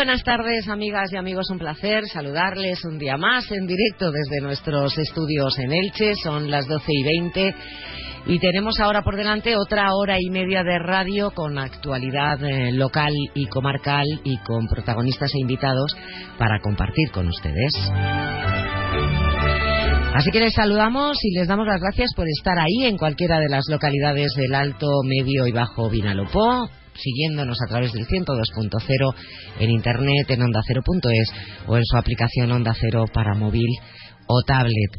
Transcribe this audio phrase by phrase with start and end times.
[0.00, 1.50] Buenas tardes, amigas y amigos.
[1.50, 6.14] Un placer saludarles un día más en directo desde nuestros estudios en Elche.
[6.14, 7.54] Son las 12 y 20
[8.28, 13.12] y tenemos ahora por delante otra hora y media de radio con actualidad eh, local
[13.34, 15.94] y comarcal y con protagonistas e invitados
[16.38, 17.74] para compartir con ustedes.
[20.14, 23.50] Así que les saludamos y les damos las gracias por estar ahí en cualquiera de
[23.50, 26.70] las localidades del Alto, Medio y Bajo Vinalopó,
[27.02, 29.14] siguiéndonos a través del 102.0
[29.60, 31.32] en internet en onda0.es
[31.66, 33.68] o en su aplicación Onda Cero para móvil
[34.26, 34.92] o tablet.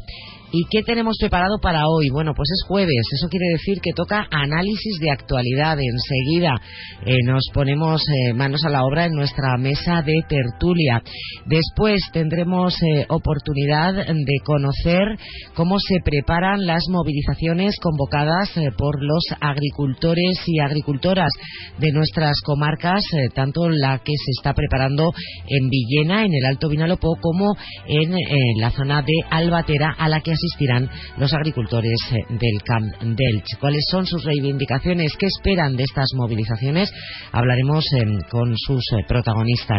[0.54, 2.10] ¿Y qué tenemos preparado para hoy?
[2.10, 5.78] Bueno, pues es jueves, eso quiere decir que toca análisis de actualidad.
[5.80, 6.60] Enseguida
[7.06, 11.02] eh, nos ponemos eh, manos a la obra en nuestra mesa de tertulia.
[11.46, 15.16] Después tendremos eh, oportunidad de conocer
[15.54, 21.30] cómo se preparan las movilizaciones convocadas por los agricultores y agricultoras
[21.78, 23.02] de nuestras comarcas,
[23.34, 25.14] tanto la que se está preparando
[25.48, 27.56] en Villena, en el Alto Vinalopó, como
[27.88, 28.14] en
[28.60, 33.58] la zona de Albatera, a la que asistirán los agricultores eh, del Camp Delch.
[33.60, 35.16] ¿Cuáles son sus reivindicaciones?
[35.16, 36.90] ¿Qué esperan de estas movilizaciones?
[37.32, 39.78] Hablaremos em, con sus eh, protagonistas.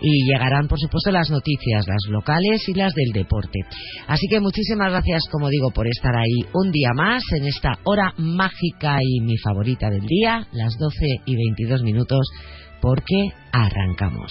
[0.00, 3.60] Y llegarán, por supuesto, las noticias, las locales y las del deporte.
[4.06, 8.14] Así que muchísimas gracias, como digo, por estar ahí un día más en esta hora
[8.18, 12.26] mágica y mi favorita del día, las 12 y 22 minutos,
[12.80, 14.30] porque arrancamos.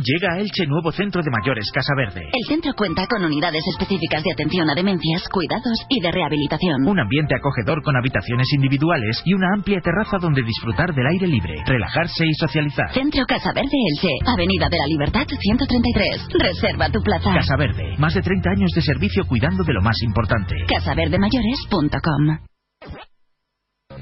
[0.00, 2.24] Llega a Elche nuevo centro de mayores Casa Verde.
[2.32, 6.88] El centro cuenta con unidades específicas de atención a demencias, cuidados y de rehabilitación.
[6.88, 11.62] Un ambiente acogedor con habitaciones individuales y una amplia terraza donde disfrutar del aire libre,
[11.66, 12.92] relajarse y socializar.
[12.94, 16.28] Centro Casa Verde Elche, Avenida de la Libertad 133.
[16.32, 17.34] Reserva tu plaza.
[17.34, 20.56] Casa Verde, más de 30 años de servicio cuidando de lo más importante.
[20.66, 22.49] casaverdemayores.com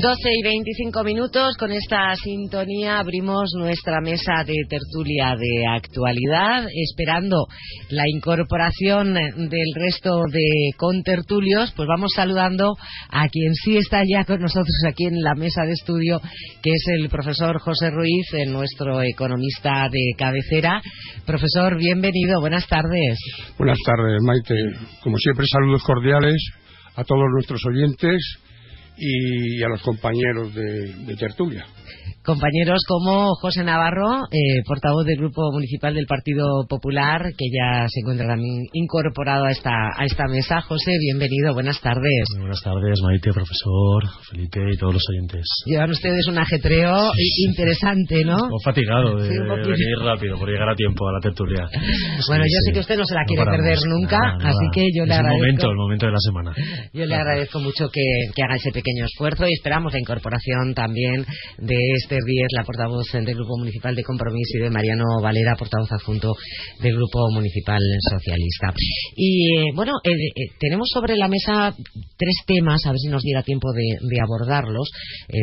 [0.00, 7.46] 12 y 25 minutos, con esta sintonía abrimos nuestra mesa de tertulia de actualidad, esperando
[7.90, 12.74] la incorporación del resto de contertulios, pues vamos saludando
[13.08, 16.20] a quien sí está ya con nosotros aquí en la mesa de estudio,
[16.60, 20.82] que es el profesor José Ruiz, nuestro economista de cabecera.
[21.24, 23.16] Profesor, bienvenido, buenas tardes.
[23.56, 24.54] Buenas tardes, Maite.
[25.04, 26.34] Como siempre, saludos cordiales
[26.96, 28.40] a todos nuestros oyentes
[28.96, 31.66] y a los compañeros de, tertulia
[32.24, 38.00] compañeros como José Navarro, eh, portavoz del Grupo Municipal del Partido Popular, que ya se
[38.00, 40.60] encuentra también incorporado a esta, a esta mesa.
[40.62, 42.24] José, bienvenido, buenas tardes.
[42.38, 45.44] buenas tardes, Maite, profesor, Felipe y todos los oyentes.
[45.66, 47.12] Llevan ustedes un ajetreo
[47.46, 48.36] interesante, ¿no?
[48.36, 51.68] Un fatigado de, venir rápido, por llegar a tiempo a la tertulia.
[52.28, 55.14] bueno, yo sé que usted no se la quiere perder nunca, así que yo le
[55.14, 55.44] agradezco.
[55.44, 56.52] El momento, el momento de la semana.
[56.92, 58.02] Yo le agradezco mucho que,
[58.34, 61.24] que haga ese pequeño esfuerzo y esperamos la incorporación también
[61.58, 62.20] de Esther
[62.56, 66.34] la portavoz del Grupo Municipal de Compromiso, y de Mariano Valera, portavoz adjunto
[66.80, 67.80] del Grupo Municipal
[68.10, 68.72] Socialista.
[69.16, 71.74] Y eh, bueno, eh, eh, tenemos sobre la mesa
[72.16, 74.88] tres temas, a ver si nos diera tiempo de, abordarlos.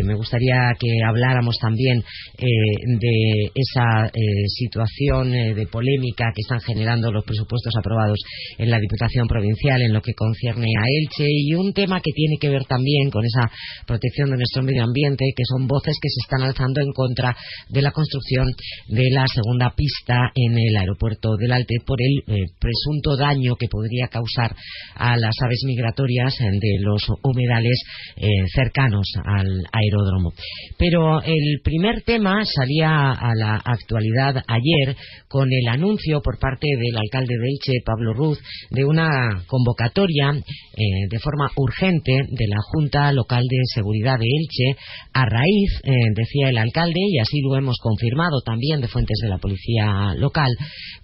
[0.06, 2.02] me gustaría que habláramos también
[2.38, 4.10] de esa
[4.48, 8.18] situación de polémica que están generando los presupuestos aprobados
[8.58, 12.38] en la Diputación Provincial en lo que concierne a Elche y un tema que tiene
[12.40, 13.52] que ver también con esa
[13.86, 17.36] protección de nuestro medio ambiente, que son voces que se están alzando en contra
[17.70, 18.48] de la construcción
[18.88, 23.68] de la segunda pista en el aeropuerto del Alte por el eh, presunto daño que
[23.68, 24.56] podría causar
[24.96, 27.82] a las aves migratorias eh, de los humedales
[28.18, 30.34] eh, cercanos al aeródromo.
[30.78, 34.96] Pero el primer tema salía a la actualidad ayer
[35.28, 38.40] con el anuncio por parte del alcalde de Elche, Pablo Ruz,
[38.70, 44.80] de una convocatoria de forma urgente de la Junta Local de Seguridad de Elche
[45.14, 45.82] a raíz,
[46.32, 50.50] decía el alcalde, y así lo hemos confirmado también de fuentes de la policía local,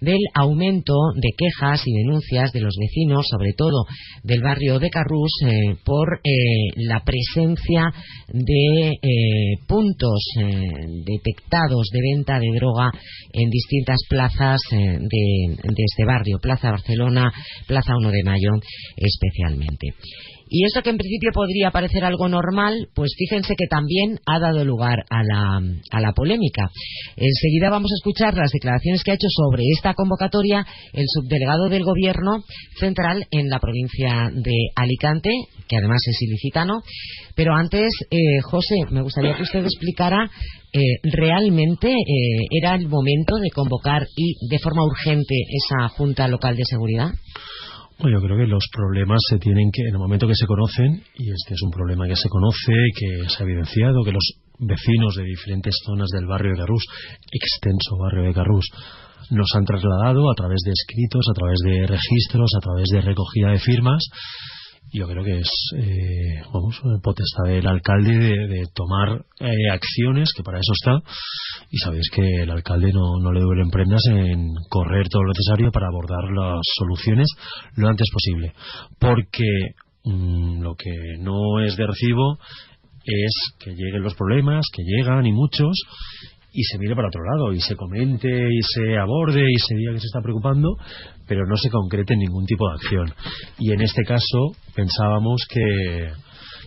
[0.00, 3.84] del aumento de quejas y denuncias de los vecinos, sobre todo
[4.22, 6.30] del barrio de Carrús, eh, por eh,
[6.76, 7.92] la presencia
[8.28, 10.20] de eh, puntos
[11.04, 12.90] detectados de venta de droga
[13.32, 17.32] en distintas plazas de, de este barrio, Plaza Barcelona,
[17.66, 18.50] Plaza 1 de Mayo
[18.96, 19.94] especialmente.
[20.48, 24.64] Y eso que en principio podría parecer algo normal, pues fíjense que también ha dado
[24.64, 25.60] lugar a la,
[25.90, 26.70] a la polémica.
[27.16, 31.84] Enseguida vamos a escuchar las declaraciones que ha hecho sobre esta convocatoria el subdelegado del
[31.84, 32.44] Gobierno
[32.78, 35.30] central en la provincia de Alicante,
[35.68, 36.82] que además es ilicitano.
[37.34, 40.30] Pero antes, eh, José, me gustaría que usted explicara
[40.72, 46.56] eh, realmente eh, era el momento de convocar y de forma urgente esa Junta Local
[46.56, 47.10] de Seguridad.
[48.00, 51.32] Yo creo que los problemas se tienen que, en el momento que se conocen, y
[51.32, 55.24] este es un problema que se conoce, que se ha evidenciado, que los vecinos de
[55.24, 56.84] diferentes zonas del barrio de Carrús,
[57.32, 58.66] extenso barrio de Carrús,
[59.30, 63.50] nos han trasladado a través de escritos, a través de registros, a través de recogida
[63.50, 64.02] de firmas,
[64.92, 70.58] yo creo que es eh, vamos potestad del alcalde de, tomar eh, acciones que para
[70.58, 71.02] eso está.
[71.70, 75.70] Y sabéis que el alcalde no, no le duelen prendas en correr todo lo necesario
[75.70, 77.28] para abordar las soluciones
[77.76, 78.52] lo antes posible.
[78.98, 79.74] Porque
[80.04, 80.90] mm, lo que
[81.20, 82.38] no es de recibo
[83.04, 85.76] es que lleguen los problemas que llegan y muchos
[86.52, 89.92] y se mire para otro lado y se comente y se aborde y se diga
[89.92, 90.76] que se está preocupando,
[91.28, 93.14] pero no se concrete ningún tipo de acción.
[93.58, 96.10] Y en este caso pensábamos que,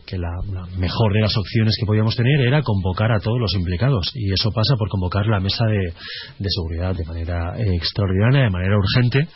[0.05, 0.29] que la,
[0.77, 4.51] mejor de las opciones que podíamos tener era convocar a todos los implicados y eso
[4.51, 5.93] pasa por convocar la mesa de,
[6.39, 9.27] de seguridad de manera extraordinaria, de manera urgente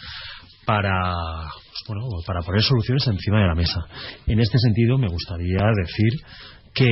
[0.66, 1.14] para
[1.88, 3.80] bueno, para poner soluciones encima de la mesa.
[4.26, 6.12] En este sentido me gustaría decir
[6.76, 6.92] que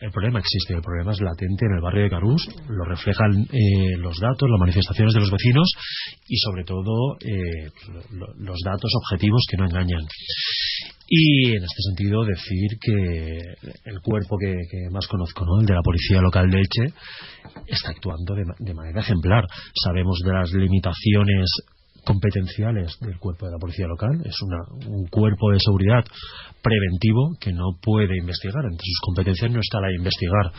[0.00, 3.96] el problema existe, el problema es latente en el barrio de Carús, lo reflejan eh,
[3.98, 5.70] los datos, las manifestaciones de los vecinos
[6.26, 7.70] y sobre todo eh,
[8.38, 10.00] los datos objetivos que no engañan.
[11.06, 13.38] Y en este sentido decir que
[13.84, 14.56] el cuerpo que,
[14.90, 15.60] más conozco, ¿no?
[15.60, 16.94] el de la Policía Local de Elche,
[17.66, 19.44] está actuando de manera ejemplar.
[19.74, 21.50] Sabemos de las limitaciones
[22.08, 24.16] competenciales del cuerpo de la policía local.
[24.24, 24.36] Es
[24.88, 26.02] un cuerpo de seguridad
[26.62, 28.64] preventivo que no puede investigar.
[28.64, 30.50] Entre sus competencias no está la de investigar.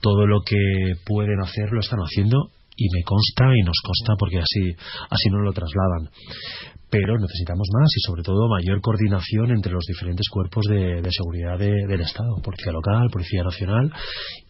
[0.00, 0.56] Todo lo que
[1.04, 4.72] pueden hacer lo están haciendo y me consta y nos consta porque así,
[5.10, 6.08] así nos lo trasladan.
[6.88, 12.00] Pero necesitamos más y sobre todo mayor coordinación entre los diferentes cuerpos de, seguridad del
[12.00, 13.92] Estado, Policía Local, Policía Nacional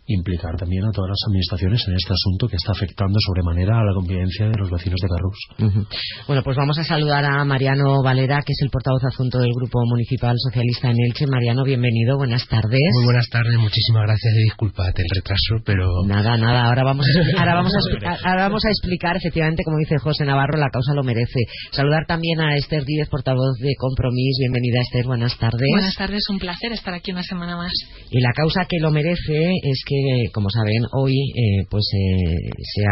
[0.06, 3.94] implicar también a todas las administraciones en este asunto que está afectando sobremanera a la
[3.94, 5.88] convivencia de los vecinos de Carrús.
[6.28, 9.80] Bueno, pues vamos a saludar a Mariano Valera, que es el portavoz adjunto del Grupo
[9.86, 11.26] Municipal Socialista en Elche.
[11.26, 12.80] Mariano, bienvenido, buenas tardes.
[12.96, 15.88] Muy buenas tardes, muchísimas gracias y disculpad el retraso, pero...
[16.06, 19.96] Nada, nada, ahora vamos a, ahora vamos a, ahora vamos a explicar, efectivamente, como dice
[19.98, 21.40] José Navarro, la causa lo merece.
[21.72, 24.36] Saludar también a Esther Díez, portavoz de Compromís.
[24.38, 25.68] Bienvenida, Esther, buenas tardes.
[25.72, 27.72] Buenas tardes, un placer estar aquí una semana más.
[28.10, 29.93] Y la causa que lo merece es que
[30.32, 32.82] como saben, hoy eh, pues eh, se,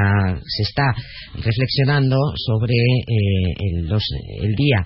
[0.47, 0.95] se, está
[1.35, 4.03] reflexionando sobre eh, el, los,
[4.43, 4.85] el, día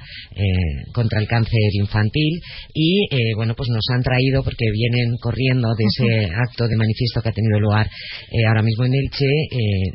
[0.93, 2.41] contra el cáncer infantil
[2.73, 7.31] y bueno pues nos han traído porque vienen corriendo de ese acto de manifiesto que
[7.31, 7.89] ha tenido lugar
[8.47, 9.27] ahora mismo en Elche,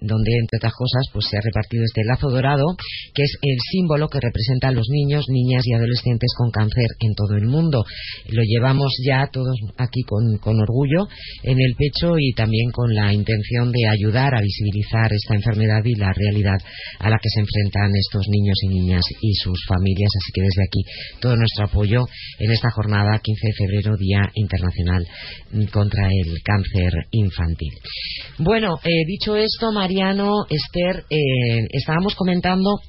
[0.01, 2.65] donde entre otras cosas pues se ha repartido este lazo dorado
[3.13, 7.13] que es el símbolo que representa a los niños, niñas y adolescentes con cáncer en
[7.15, 7.83] todo el mundo.
[8.29, 11.07] Lo llevamos ya todos aquí con, con orgullo
[11.43, 15.95] en el pecho y también con la intención de ayudar a visibilizar esta enfermedad y
[15.95, 16.57] la realidad
[16.99, 20.09] a la que se enfrentan estos niños y niñas y sus familias.
[20.15, 20.81] Así que desde aquí
[21.19, 22.05] todo nuestro apoyo
[22.39, 25.05] en esta jornada 15 de febrero, Día Internacional
[25.71, 27.73] contra el Cáncer Infantil.
[28.37, 32.79] Bueno, eh, dicho esto, Mariano, Esther, eh, estábamos comentando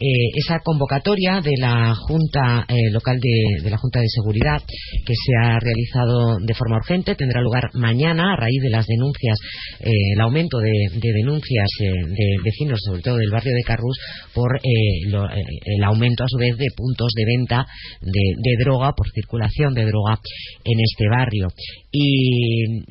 [0.00, 4.62] eh, esa convocatoria de la Junta Local de, de la Junta de Seguridad
[5.06, 7.14] que se ha realizado de forma urgente.
[7.14, 9.38] Tendrá lugar mañana a raíz de las denuncias
[9.80, 13.98] eh, el aumento de, denuncias eh, de vecinos, sobre todo del barrio de Carrús,
[14.34, 17.66] por eh, el aumento a su vez de puntos de venta
[18.00, 20.18] de, droga, por circulación de droga
[20.64, 21.48] en este barrio.
[21.90, 22.82] Y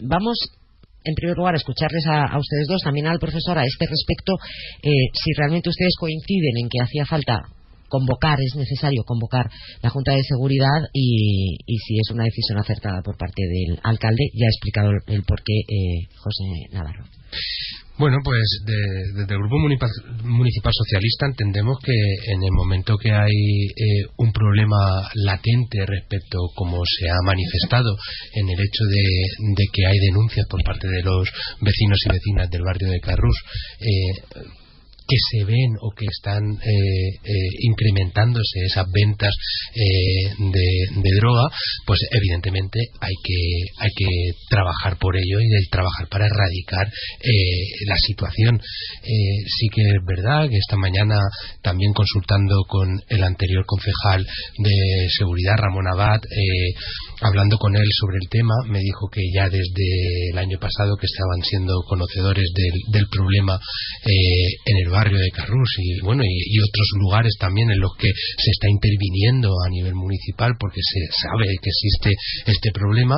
[0.00, 0.36] vamos
[1.04, 4.34] en primer lugar, a escucharles a, ustedes dos, también al profesor, a este respecto,
[4.82, 7.40] si realmente ustedes coinciden en que hacía falta
[7.88, 9.50] convocar, es necesario convocar
[9.82, 14.30] la Junta de Seguridad y, si es una decisión acertada por parte del alcalde.
[14.34, 17.04] Ya ha explicado el, porqué eh, José Navarro.
[17.98, 21.92] Bueno, pues desde el Grupo Municipal, Socialista entendemos que
[22.32, 23.34] en el momento que hay
[23.74, 27.96] eh, un problema latente respecto como se ha manifestado
[28.34, 31.28] en el hecho de, que hay denuncias por parte de los
[31.60, 33.36] vecinos y vecinas del barrio de Carrús,
[33.80, 34.46] eh,
[35.08, 39.34] que se ven o que están eh, eh, incrementándose esas ventas
[39.74, 41.48] eh, de, droga,
[41.86, 43.40] pues evidentemente hay que,
[43.78, 44.06] hay que
[44.50, 48.60] trabajar por ello y trabajar para erradicar la situación.
[49.02, 51.16] sí que es verdad que esta mañana
[51.62, 54.24] también consultando con el anterior concejal
[54.58, 56.20] de seguridad, Ramón Abad,
[57.20, 61.06] hablando con él sobre el tema, me dijo que ya desde el año pasado que
[61.06, 63.58] estaban siendo conocedores del, problema
[64.04, 68.50] en el barrio de Carrús y bueno y, otros lugares también en los que se
[68.50, 72.12] está interviniendo a nivel municipal porque se sabe que existe
[72.44, 73.16] este problema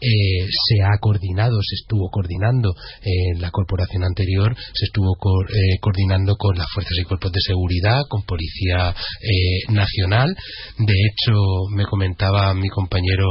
[0.00, 6.36] eh, se ha coordinado se estuvo coordinando en la corporación anterior se estuvo eh, coordinando
[6.36, 10.34] con las fuerzas y cuerpos de seguridad con policía eh, nacional.
[10.78, 11.34] De hecho
[11.74, 13.26] me comentaba mi compañero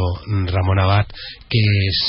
[0.48, 1.06] Ramón Abad
[1.50, 1.60] que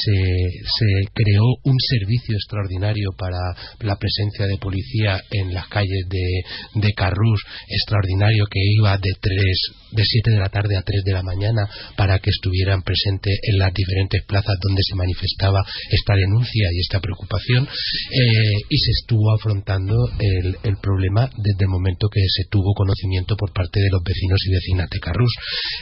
[0.05, 3.39] se, creó un servicio extraordinario para
[3.81, 9.79] la presencia de policía en las calles de, de Carrús extraordinario que iba de tres
[9.91, 13.59] de 7 de la tarde a 3 de la mañana para que estuvieran presentes en
[13.59, 19.33] las diferentes plazas donde se manifestaba esta denuncia y esta preocupación eh, y se estuvo
[19.35, 24.03] afrontando el, el, problema desde el momento que se tuvo conocimiento por parte de los
[24.03, 25.33] vecinos y vecinas de Carrús.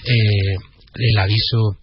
[0.04, 0.56] Eh,
[0.98, 1.78] el aviso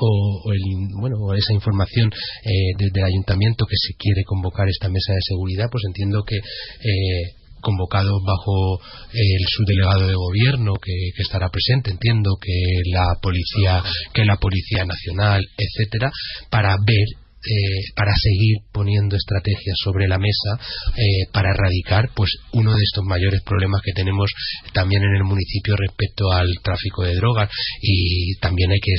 [0.00, 0.60] o, el,
[0.98, 2.10] bueno, o esa información
[2.44, 7.42] eh, desde ayuntamiento que se quiere convocar esta mesa de seguridad, pues entiendo que eh,
[7.60, 8.80] convocado bajo
[9.12, 11.90] el subdelegado de gobierno que, que, estará presente.
[11.92, 12.52] Entiendo que
[12.90, 13.82] la policía
[14.12, 16.10] que la policía nacional etcétera
[16.50, 20.62] para ver eh, para seguir poniendo estrategias sobre la mesa
[20.96, 24.30] eh, para erradicar pues uno de estos mayores problemas que tenemos
[24.72, 27.50] también en el municipio respecto al tráfico de drogas.
[27.80, 28.92] Y también hay que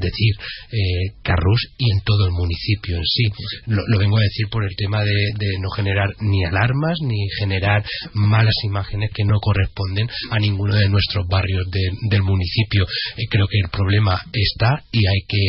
[0.00, 0.34] decir
[0.70, 1.10] eh,
[1.78, 3.24] y en todo el municipio en sí.
[3.66, 5.12] Lo, vengo a decir por el tema de,
[5.60, 11.26] no generar ni alarmas ni generar malas imágenes que no corresponden a ninguno de nuestros
[11.26, 12.86] barrios del municipio.
[13.28, 15.42] Creo que el problema está y hay que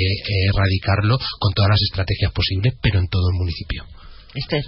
[0.50, 3.84] erradicarlo con todas las estrategias posible, pero en todo el municipio.
[4.34, 4.64] Esther.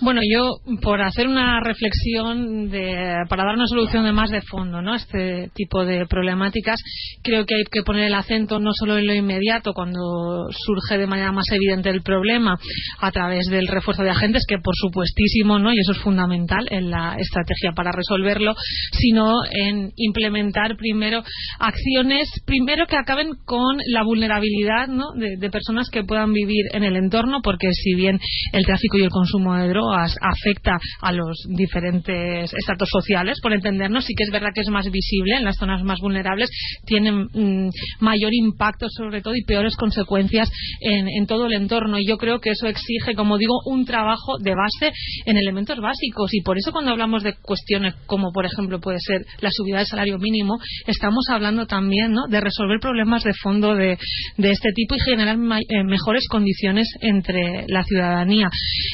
[0.00, 4.82] Bueno, yo por hacer una reflexión de, para dar una solución de más de fondo,
[4.82, 4.94] ¿no?
[4.94, 6.80] Este tipo de problemáticas,
[7.22, 11.06] creo que hay que poner el acento no solo en lo inmediato, cuando surge de
[11.06, 12.58] manera más evidente el problema,
[13.00, 15.72] a través del refuerzo de agentes, que por supuestísimo, ¿no?
[15.72, 18.54] Y eso es fundamental en la estrategia para resolverlo,
[18.92, 21.22] sino en implementar primero
[21.58, 25.12] acciones, primero que acaben con la vulnerabilidad, ¿no?
[25.14, 28.20] de, de personas que puedan vivir en el entorno, porque si bien
[28.52, 34.04] el tráfico y el consumo de drogas afecta a los diferentes estratos sociales, por entendernos,
[34.04, 36.50] sí que es verdad que es más visible en las zonas más vulnerables,
[36.84, 40.50] tiene mm, mayor impacto sobre todo y peores consecuencias
[40.80, 41.98] en, todo el entorno.
[41.98, 44.92] Y yo creo que eso exige, como digo, un trabajo de base
[45.26, 46.32] en elementos básicos.
[46.32, 49.86] Y por eso cuando hablamos de cuestiones como, por ejemplo, puede ser la subida del
[49.86, 53.98] salario mínimo, estamos hablando también de resolver problemas de fondo de,
[54.36, 58.48] de este tipo y generar eh, mejores condiciones entre la ciudadanía.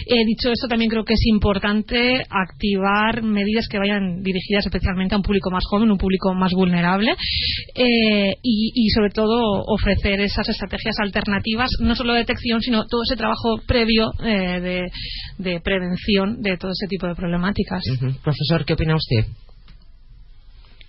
[0.06, 5.18] He dicho eso, también creo que es importante activar medidas que vayan dirigidas especialmente a
[5.18, 7.12] un público más joven, un público más vulnerable
[7.74, 13.02] eh, y, y, sobre todo ofrecer esas estrategias alternativas, no solo de detección, sino todo
[13.02, 14.82] ese trabajo previo eh, de,
[15.38, 17.82] de, prevención de todo ese tipo de problemáticas.
[17.90, 18.22] Uh -huh.
[18.22, 19.26] Profesor, ¿qué opina usted?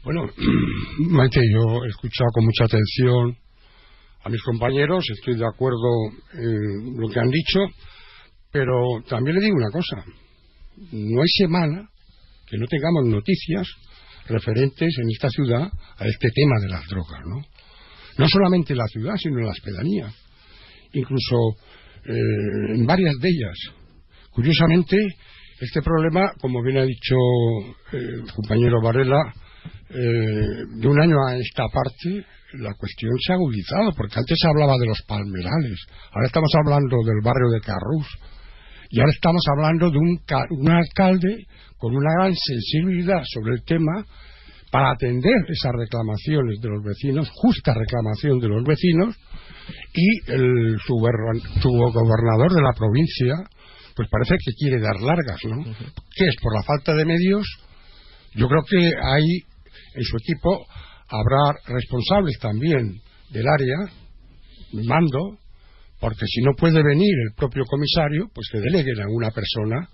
[0.04, 0.30] Bueno,
[1.10, 3.36] Maite, yo he escuchado con mucha atención
[4.24, 7.60] a mis compañeros, estoy de acuerdo en lo que han dicho
[8.56, 9.98] pero también le digo una cosa,
[10.94, 11.90] no hay semana
[12.48, 13.68] que no tengamos noticias
[14.30, 15.64] referentes en esta ciudad
[15.98, 17.42] a este tema de las drogas, ¿no?
[18.18, 20.16] No solamente en la ciudad, sino en las pedanías,
[20.94, 21.58] incluso
[22.06, 23.58] eh, en varias de ellas.
[24.32, 24.96] Curiosamente,
[25.60, 27.16] este problema, como bien ha dicho
[27.92, 29.34] eh, el compañero Varela,
[29.90, 34.48] eh, de un año a esta parte la cuestión se ha agudizado, porque antes se
[34.48, 35.78] hablaba de los palmerales,
[36.14, 38.08] ahora estamos hablando del barrio de Carrús,
[38.90, 40.20] y ahora estamos hablando de un,
[40.60, 41.46] un, alcalde
[41.78, 44.06] con una gran sensibilidad sobre el tema
[44.72, 49.16] para atender esas reclamaciones de los vecinos, justa reclamación de los vecinos,
[49.94, 50.96] y el, su,
[51.62, 53.36] su gobernador de la provincia,
[53.96, 55.64] pues parece que quiere dar largas, ¿no?
[55.64, 56.36] ¿Qué es?
[56.42, 57.48] Por la falta de medios.
[58.34, 59.40] Yo creo que ahí,
[59.96, 60.66] en su equipo,
[61.08, 63.94] habrá responsables también del área,
[64.74, 65.40] mando,
[66.00, 69.88] porque si no puede venir el propio comisario, pues que deleguen a una persona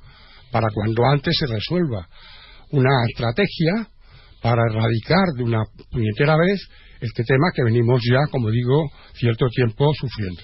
[0.51, 2.08] para cuando antes se resuelva
[2.72, 3.88] una estrategia
[4.41, 6.67] para erradicar de una puñetera vez
[7.01, 10.41] este tema que venimos ya, como digo, cierto tiempo sufriendo.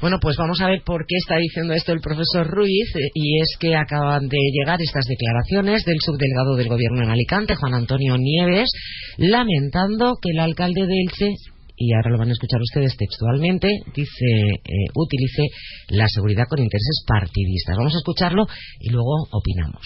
[0.00, 3.40] Bueno, pues vamos a ver por qué está diciendo esto el profesor Ruiz, eh, y
[3.40, 8.16] es que acaban de llegar estas declaraciones del subdelegado del Gobierno en Alicante, Juan Antonio
[8.16, 8.70] Nieves,
[9.18, 11.34] lamentando que el alcalde de Elche
[11.76, 15.42] y ahora lo van a escuchar ustedes textualmente, dice, eh, utilice
[15.90, 17.76] la seguridad con intereses partidistas.
[17.76, 18.46] Vamos a escucharlo
[18.80, 19.82] y luego opinamos.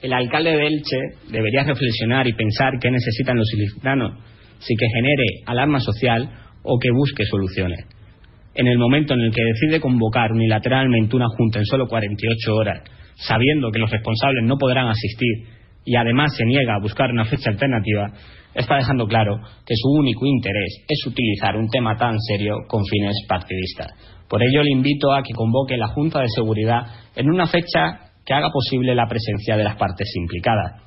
[0.00, 0.96] El alcalde de Elche
[1.30, 4.18] debería reflexionar y pensar qué necesitan los ilicitanos,
[4.58, 6.30] si que genere alarma social
[6.62, 7.84] o que busque soluciones.
[8.54, 12.82] En el momento en el que decide convocar unilateralmente una junta en solo 48 horas,
[13.16, 15.46] sabiendo que los responsables no podrán asistir
[15.84, 18.12] y además se niega a buscar una fecha alternativa,
[18.54, 19.36] está dejando claro
[19.66, 23.92] que su único interés es utilizar un tema tan serio con fines partidistas.
[24.28, 26.82] Por ello le invito a que convoque la Junta de Seguridad
[27.16, 30.82] en una fecha que haga posible la presencia de las partes implicadas.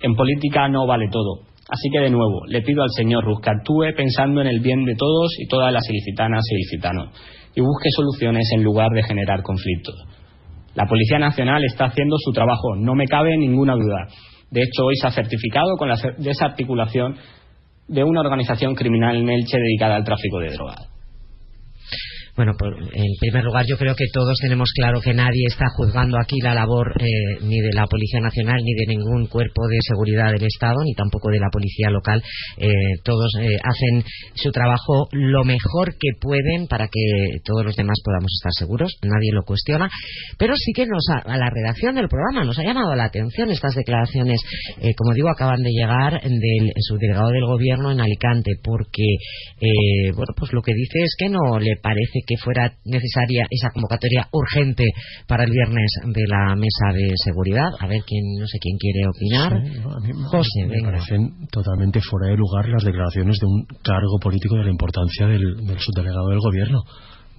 [0.00, 3.50] En política no vale todo, así que de nuevo le pido al señor Ruz que
[3.50, 7.08] actúe pensando en el bien de todos y todas las ilicitanas e ilicitanos
[7.54, 9.96] y busque soluciones en lugar de generar conflictos.
[10.74, 14.06] La Policía Nacional está haciendo su trabajo, no me cabe ninguna duda.
[14.50, 17.16] De hecho, hoy se ha certificado con la desarticulación
[17.86, 20.88] de una organización criminal en Elche dedicada al tráfico de drogas.
[22.38, 26.18] Bueno, por, en primer lugar, yo creo que todos tenemos claro que nadie está juzgando
[26.20, 30.30] aquí la labor eh, ni de la Policía Nacional ni de ningún cuerpo de seguridad
[30.30, 32.22] del Estado, ni tampoco de la Policía Local.
[32.58, 32.70] Eh,
[33.02, 34.04] todos eh, hacen
[34.36, 38.96] su trabajo lo mejor que pueden para que todos los demás podamos estar seguros.
[39.02, 39.88] Nadie lo cuestiona.
[40.38, 43.50] Pero sí que nos ha, a la redacción del programa nos ha llamado la atención
[43.50, 44.40] estas declaraciones,
[44.80, 49.02] eh, como digo, acaban de llegar del subdelegado del Gobierno en Alicante, porque,
[50.14, 54.28] bueno, pues lo que dice es que no le parece que fuera necesaria esa convocatoria
[54.32, 54.84] urgente
[55.26, 57.72] para el viernes de la mesa de seguridad.
[57.80, 59.64] A ver quién, no sé quién quiere opinar.
[59.64, 60.90] Sí, no, a mí José, me venga.
[60.92, 65.56] parecen totalmente fuera de lugar las declaraciones de un cargo político de la importancia del,
[65.64, 66.82] del subdelegado del gobierno.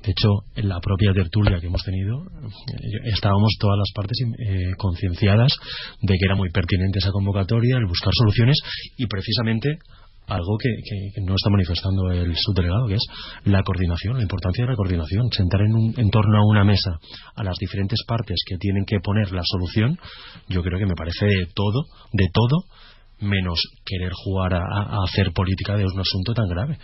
[0.02, 4.72] De hecho, en la propia tertulia que hemos tenido, eh, estábamos todas las partes eh,
[4.78, 5.52] concienciadas
[6.02, 8.58] de que era muy pertinente esa convocatoria, el buscar soluciones
[8.98, 9.78] y precisamente
[10.30, 13.06] algo que, no está manifestando el subdelegado, que es
[13.46, 15.30] la coordinación, la importancia de la coordinación.
[15.32, 17.00] Sentar en, un, en torno a una mesa
[17.36, 19.98] a las diferentes partes que tienen que poner la solución,
[20.48, 22.64] yo creo que me parece todo, de todo,
[23.20, 26.78] menos querer jugar a hacer política de un asunto tan grave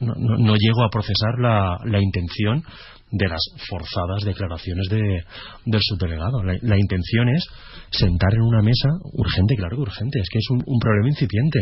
[0.00, 2.62] no, llego a procesar la, intención
[3.10, 6.42] de las forzadas declaraciones del subdelegado.
[6.42, 7.44] La, intención es
[7.90, 11.60] sentar en una mesa urgente, claro que urgente, es que es un, problema incipiente.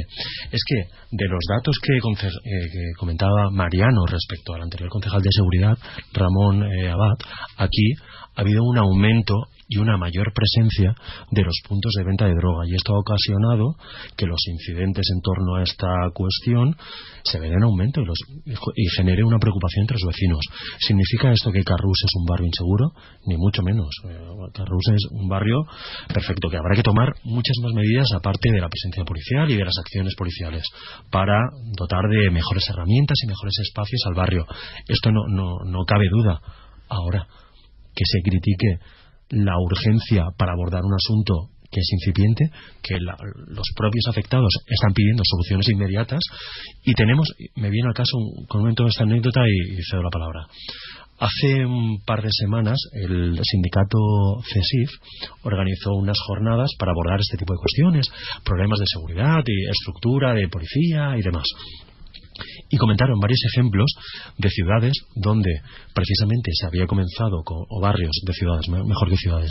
[0.51, 0.77] Es que
[1.11, 5.79] de los datos que, eh, comentaba Mariano respecto al anterior concejal de seguridad,
[6.13, 7.17] Ramón eh, Abad,
[7.59, 7.93] aquí
[8.35, 9.35] ha habido un aumento
[9.73, 10.95] y una mayor presencia
[11.31, 12.65] de los puntos de venta de droga.
[12.69, 13.75] Y esto ha ocasionado
[14.17, 16.77] que los incidentes en torno a esta cuestión
[17.25, 20.41] se ven en aumento y, genere una preocupación entre los vecinos.
[20.79, 22.93] ¿Significa esto que Carrús es un barrio inseguro?
[23.27, 23.89] Ni mucho menos.
[24.09, 24.19] Eh,
[24.53, 25.65] Carrús es un barrio
[26.13, 29.65] perfecto, que habrá que tomar muchas más medidas aparte de la presencia policial y de
[29.65, 30.65] las acciones policiales
[31.11, 31.39] para
[31.79, 34.47] dotar de mejores herramientas y mejores espacios al barrio.
[34.87, 36.41] Esto no, no, no cabe duda.
[36.89, 37.27] Ahora,
[37.95, 38.79] que se critique
[39.33, 42.51] la urgencia para abordar un asunto que es incipiente,
[42.83, 46.21] que los propios afectados están pidiendo soluciones inmediatas
[46.85, 48.13] y tenemos, me viene al caso,
[48.47, 50.47] comento esta anécdota y, y cedo la palabra.
[51.19, 53.99] Hace un par de semanas el sindicato
[54.53, 54.91] CESIF
[55.45, 58.07] organizó unas jornadas para abordar este tipo de cuestiones,
[58.45, 61.45] problemas de seguridad y estructura de policía y demás
[62.69, 63.91] y comentaron varios ejemplos
[64.39, 65.51] de ciudades donde
[65.95, 69.51] precisamente se había comenzado o barrios de ciudades mejor que ciudades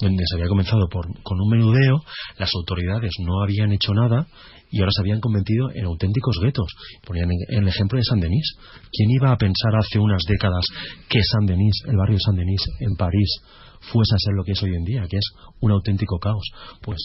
[0.00, 2.02] donde se había comenzado con un menudeo
[2.38, 4.26] las autoridades no habían hecho nada
[4.72, 6.66] y ahora se habían convertido en auténticos guetos.
[7.06, 8.56] Ponían el ejemplo de San Denis
[8.90, 10.64] ¿quién iba a pensar hace unas décadas
[11.08, 13.42] que San Denis el barrio de San Denis en París
[13.82, 15.26] fuese a ser lo que es hoy en día, que es
[15.60, 16.46] un auténtico caos.
[16.80, 16.98] Pues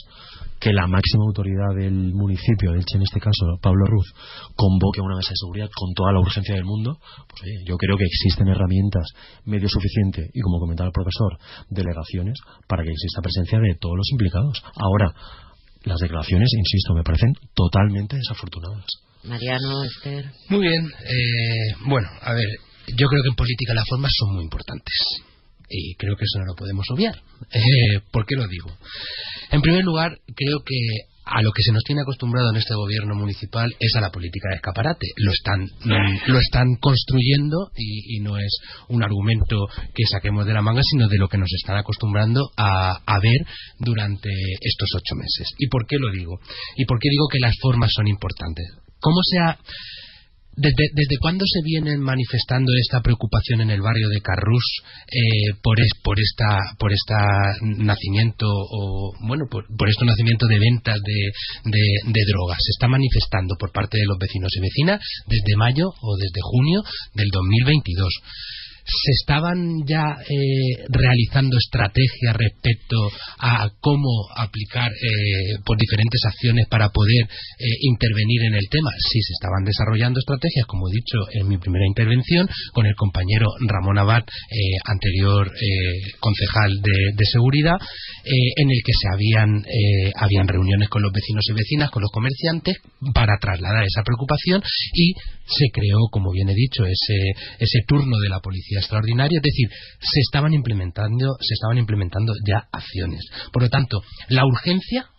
[0.60, 4.14] que la máxima autoridad del municipio, de Elche en este caso, Pablo Ruz,
[4.56, 8.06] convoque una mesa de seguridad con toda la urgencia del mundo, pues yo creo que
[8.06, 9.06] existen herramientas
[9.46, 11.38] medio suficiente y, como comentaba el profesor,
[11.70, 12.38] delegaciones
[12.68, 14.64] para que exista presencia de todos los implicados.
[14.76, 15.14] Ahora,
[15.84, 18.86] las declaraciones, insisto, me parecen totalmente desafortunadas.
[19.24, 20.32] Mariano, Esther.
[20.50, 20.86] Muy bien.
[20.86, 22.48] Eh, bueno, a ver,
[22.88, 25.27] yo creo que en política las formas son muy importantes
[25.70, 27.16] y creo que eso no lo podemos obviar.
[27.52, 28.70] Eh, ¿Por qué lo digo?
[29.52, 30.76] En primer lugar, creo que
[31.30, 34.50] a lo que se nos tiene acostumbrado en este gobierno municipal es a la política
[34.50, 35.08] de escaparate.
[35.18, 35.68] Lo están,
[36.28, 41.18] lo están construyendo y, no es un argumento que saquemos de la manga, sino de
[41.18, 43.46] lo que nos están acostumbrando a, a ver
[43.80, 44.30] durante
[44.62, 45.54] estos ocho meses.
[45.60, 46.40] ¿Y por qué lo digo?
[46.78, 48.66] ¿Y por qué digo que las formas son importantes?
[49.00, 49.60] ¿Cómo se ha
[50.58, 54.66] ¿Desde, ¿Desde cuándo se viene manifestando esta preocupación en el barrio de Carrús
[55.06, 60.98] eh, por, por esta por esta nacimiento o bueno por, por este nacimiento de ventas
[61.06, 61.72] de,
[62.10, 62.58] de, drogas?
[62.58, 66.82] Se está manifestando por parte de los vecinos y vecinas desde mayo o desde junio
[67.14, 68.10] del 2022
[68.88, 72.96] se estaban ya eh, realizando estrategias respecto
[73.40, 78.90] a cómo aplicar eh, por diferentes acciones para poder eh, intervenir en el tema.
[79.12, 83.48] Sí, se estaban desarrollando estrategias, como he dicho en mi primera intervención, con el compañero
[83.68, 84.24] Ramón Abad,
[84.86, 85.52] anterior
[86.20, 87.76] concejal de, seguridad,
[88.24, 89.64] en el que se habían,
[90.16, 92.78] habían reuniones con los vecinos y vecinas, con los comerciantes,
[93.14, 94.62] para trasladar esa preocupación
[94.94, 95.14] y
[95.46, 97.18] se creó, como bien he dicho, ese,
[97.60, 102.68] ese turno de la policía extraordinaria, es decir, se estaban implementando, se estaban implementando ya
[102.72, 103.26] acciones.
[103.52, 105.10] Por lo tanto, la urgencia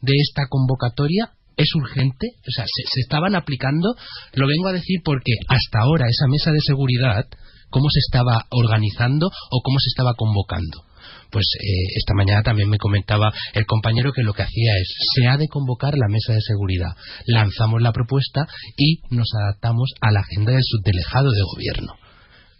[0.00, 3.96] de esta convocatoria es urgente, o sea, se, estaban aplicando,
[4.34, 7.26] lo vengo a decir porque hasta ahora esa mesa de seguridad,
[7.70, 10.88] cómo se estaba organizando o cómo se estaba convocando
[11.30, 15.26] pues eh, esta mañana también me comentaba el compañero que lo que hacía es se
[15.26, 16.96] ha de convocar la mesa de seguridad.
[17.26, 22.07] Lanzamos la propuesta y nos adaptamos a la agenda del subdelegado de gobierno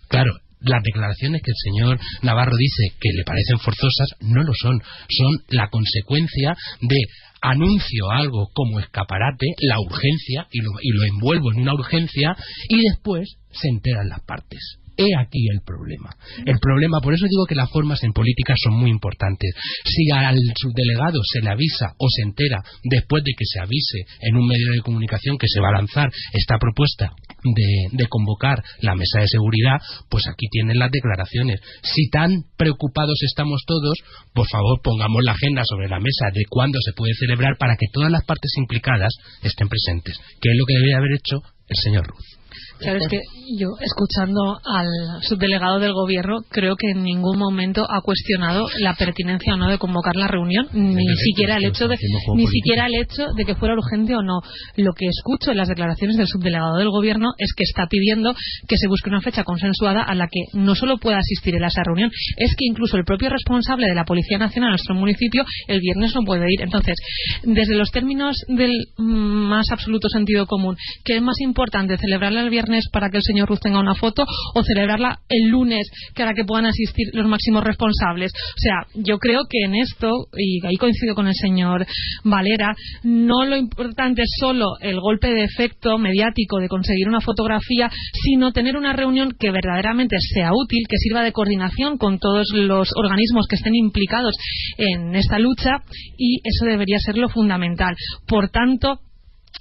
[0.09, 4.83] claro las declaraciones que el señor Navarro dice que le parecen forzosas no lo son,
[5.09, 6.99] son la consecuencia de
[7.40, 12.37] anuncio algo como escaparate, la urgencia, y lo, y lo envuelvo en una urgencia,
[12.68, 14.79] y después se enteran las partes.
[14.98, 16.11] He aquí el problema.
[16.44, 19.54] El problema, por eso digo que las formas en política son muy importantes.
[19.84, 24.34] Si al subdelegado se le avisa o se entera después de que se avise en
[24.34, 27.12] un medio de comunicación que se va a lanzar esta propuesta
[27.44, 31.61] de, convocar la mesa de seguridad, pues aquí tienen las declaraciones.
[31.82, 33.98] Si tan preocupados estamos todos,
[34.34, 37.87] por favor pongamos la agenda sobre la mesa de cuándo se puede celebrar para que
[37.92, 41.37] todas las partes implicadas estén presentes, que es lo que debería haber hecho
[41.68, 42.38] el señor Ruz.
[42.78, 43.18] Claro, es que
[43.58, 44.86] yo, escuchando al
[45.22, 49.78] subdelegado del gobierno, creo que en ningún momento ha cuestionado la pertinencia o no de
[49.78, 51.96] convocar la reunión, ni siquiera el hecho de,
[52.36, 54.40] ni siquiera el hecho de que fuera urgente o no.
[54.76, 58.34] Lo que escucho en las declaraciones del subdelegado del gobierno es que está pidiendo
[58.68, 61.82] que se busque una fecha consensuada a la que no solo pueda asistir en esa
[61.84, 65.80] reunión, es que incluso el propio responsable de la Policía Nacional en nuestro municipio el
[65.80, 66.62] viernes no puede ir.
[66.62, 66.96] Entonces,
[67.42, 72.67] desde los términos del más absoluto sentido común, ¿qué es más importante, celebrarla el viernes
[72.92, 76.66] para que el señor Ruz tenga una foto o celebrarla el lunes para que puedan
[76.66, 78.33] asistir los máximos responsables?
[78.33, 81.87] O sea, yo creo que en esto, y ahí coincido con el señor
[82.24, 87.90] Valera, no lo importante es solo el golpe de efecto mediático de conseguir una fotografía,
[88.12, 92.90] sino tener una reunión que verdaderamente sea útil, que sirva de coordinación con todos los
[92.96, 94.35] organismos que estén implicados
[94.76, 95.83] en esta lucha
[96.16, 97.94] y eso debería ser lo fundamental.
[98.26, 99.00] Por tanto,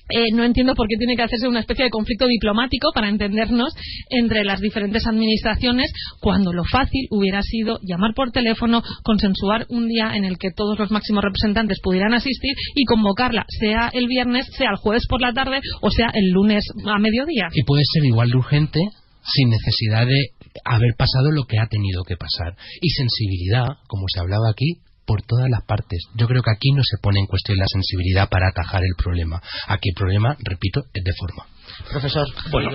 [0.10, 3.74] eh, no entiendo por qué tiene que hacerse una especie de conflicto diplomático para entendernos
[4.10, 10.16] entre las diferentes administraciones cuando lo fácil hubiera sido llamar por teléfono, consensuar un día
[10.16, 14.72] en el que todos los máximos representantes pudieran asistir y convocarla, sea el viernes, sea
[14.72, 17.50] el jueves por la tarde o sea el lunes a mediodía.
[17.54, 18.80] Y puede ser igual de urgente
[19.24, 20.32] sin necesidad de
[20.64, 22.56] haber pasado lo que ha tenido que pasar.
[22.82, 26.04] Y sensibilidad, como se hablaba aquí, por todas las partes.
[26.16, 29.42] Yo creo que aquí no se pone en cuestión la sensibilidad para atajar el problema.
[29.68, 31.48] Aquí el problema, repito, es de forma.
[31.90, 32.72] Profesor, bueno,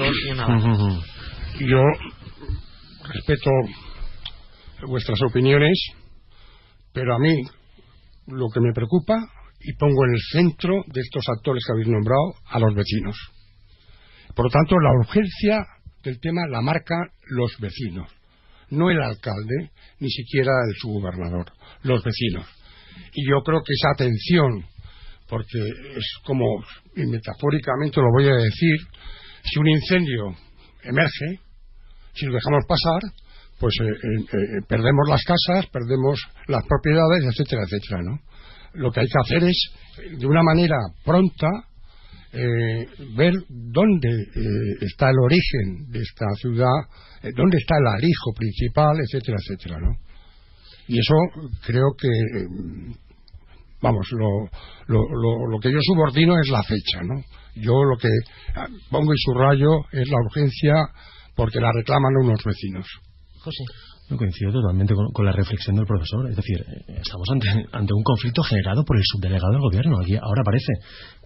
[1.60, 1.82] yo
[3.12, 3.50] respeto
[4.88, 5.78] vuestras opiniones,
[6.94, 7.42] pero a mí
[8.28, 9.14] lo que me preocupa
[9.60, 13.14] y pongo en el centro de estos actores que habéis nombrado a los vecinos.
[14.34, 15.66] Por lo tanto, la urgencia
[16.02, 18.08] del tema la marcan los vecinos
[18.72, 22.46] no el alcalde, ni siquiera el subgobernador, los vecinos.
[23.14, 24.64] Y yo creo que esa atención,
[25.28, 25.58] porque
[25.96, 26.44] es como,
[26.96, 28.76] y metafóricamente lo voy a decir,
[29.44, 30.34] si un incendio
[30.82, 31.40] emerge,
[32.14, 33.00] si lo dejamos pasar,
[33.58, 38.18] pues eh, eh, eh, perdemos las casas, perdemos las propiedades, etcétera, etcétera, ¿no?
[38.74, 41.48] Lo que hay que hacer es, de una manera pronta,
[42.32, 46.88] eh, ver dónde eh, está el origen de esta ciudad,
[47.22, 49.96] eh, dónde está el alijo principal, etcétera, etcétera, ¿no?
[50.88, 51.14] Y eso
[51.64, 52.08] creo que,
[53.80, 54.48] vamos, lo,
[54.86, 57.22] lo, lo, que yo subordino es la fecha, ¿no?
[57.54, 58.08] Yo lo que
[58.56, 60.74] ah, pongo y subrayo es la urgencia
[61.36, 62.86] porque la reclaman unos vecinos.
[63.40, 63.64] José.
[64.12, 66.28] No coincido totalmente con, la reflexión del profesor.
[66.28, 69.96] Es decir, eh, estamos ante, ante, un conflicto generado por el subdelegado del gobierno.
[69.96, 70.72] Ahora parece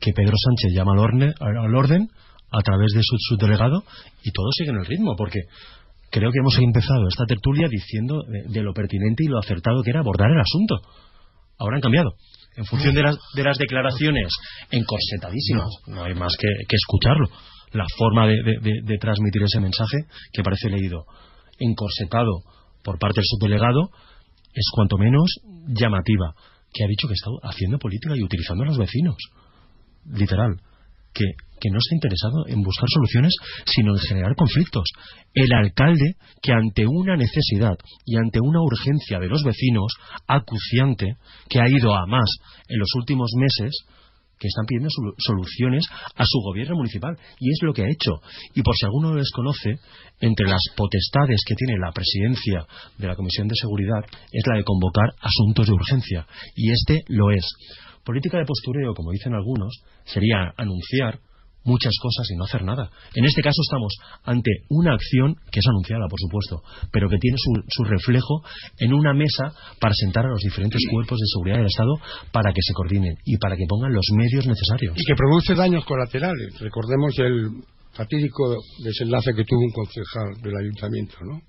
[0.01, 2.09] que Pedro Sánchez llama al orden, al orden
[2.53, 3.83] a través de su subdelegado
[4.23, 5.41] y todos siguen el ritmo, porque
[6.11, 10.01] creo que hemos empezado esta tertulia diciendo de, lo pertinente y lo acertado que era
[10.01, 10.77] abordar el asunto.
[11.59, 12.15] Ahora han cambiado.
[12.57, 14.33] En función de las, de las declaraciones
[14.71, 17.29] encorsetadísimas, no hay más que, escucharlo.
[17.73, 19.97] La forma de transmitir ese mensaje,
[20.33, 21.05] que parece leído
[21.59, 22.43] encorsetado
[22.87, 23.91] por parte del subdelegado
[24.55, 25.29] es cuanto menos
[25.67, 26.35] llamativa,
[26.73, 29.17] que ha dicho que está haciendo política y utilizando a los vecinos.
[30.07, 30.61] Literal.
[31.13, 31.25] Que,
[31.61, 34.85] que no está interesado en buscar soluciones, sino en generar conflictos.
[35.35, 39.93] El alcalde, que ante una necesidad y ante una urgencia de los vecinos
[40.29, 41.17] acuciante,
[41.49, 42.31] que ha ido a más
[42.69, 43.75] en los últimos meses,
[44.39, 48.21] que están pidiendo soluciones a su gobierno municipal y es lo que ha hecho.
[48.55, 49.79] Y por si alguno lo desconoce,
[50.21, 52.67] entre las potestades que tiene la presidencia
[52.99, 57.31] de la Comisión de Seguridad es la de convocar asuntos de urgencia y este lo
[57.31, 57.45] es.
[58.05, 61.19] Política de postureo, como dicen algunos, sería anunciar
[61.67, 62.91] muchas cosas y no hacer nada.
[63.15, 67.37] En este caso estamos ante una acción que es anunciada, por supuesto, pero que tiene
[67.39, 68.43] su, reflejo
[68.79, 71.95] en una mesa para sentar a los diferentes cuerpos de seguridad del Estado
[72.33, 74.95] para que se coordinen y para que pongan los medios necesarios.
[74.97, 76.59] Y que produce daños colaterales.
[76.59, 77.51] Recordemos el
[77.97, 78.55] fatídico
[78.85, 81.41] desenlace que tuvo un concejal del ayuntamiento, ¿no?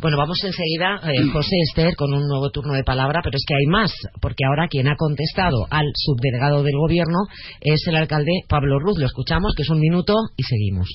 [0.00, 3.54] Bueno, vamos enseguida, eh, José Esther, con un nuevo turno de palabra, pero es que
[3.54, 7.28] hay más, porque ahora quien ha contestado al subdelegado del gobierno
[7.60, 8.98] es el alcalde Pablo Ruz.
[8.98, 10.88] Lo escuchamos, que es un minuto, y seguimos.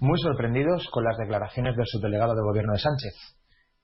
[0.00, 3.14] Muy sorprendidos con las declaraciones del subdelegado del gobierno de Sánchez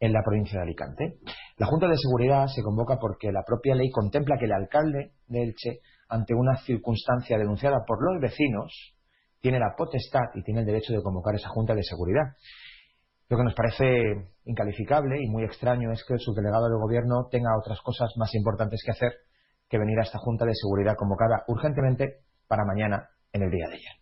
[0.00, 1.18] en la provincia de Alicante.
[1.56, 5.42] La Junta de Seguridad se convoca porque la propia ley contempla que el alcalde de
[5.42, 8.94] Elche, ante una circunstancia denunciada por los vecinos,
[9.44, 12.32] tiene la potestad y tiene el derecho de convocar esa Junta de Seguridad.
[13.28, 13.84] Lo que nos parece
[14.46, 18.80] incalificable y muy extraño es que el subdelegado del Gobierno tenga otras cosas más importantes
[18.82, 19.12] que hacer
[19.68, 23.74] que venir a esta Junta de Seguridad convocada urgentemente para mañana en el día de
[23.74, 23.92] ayer.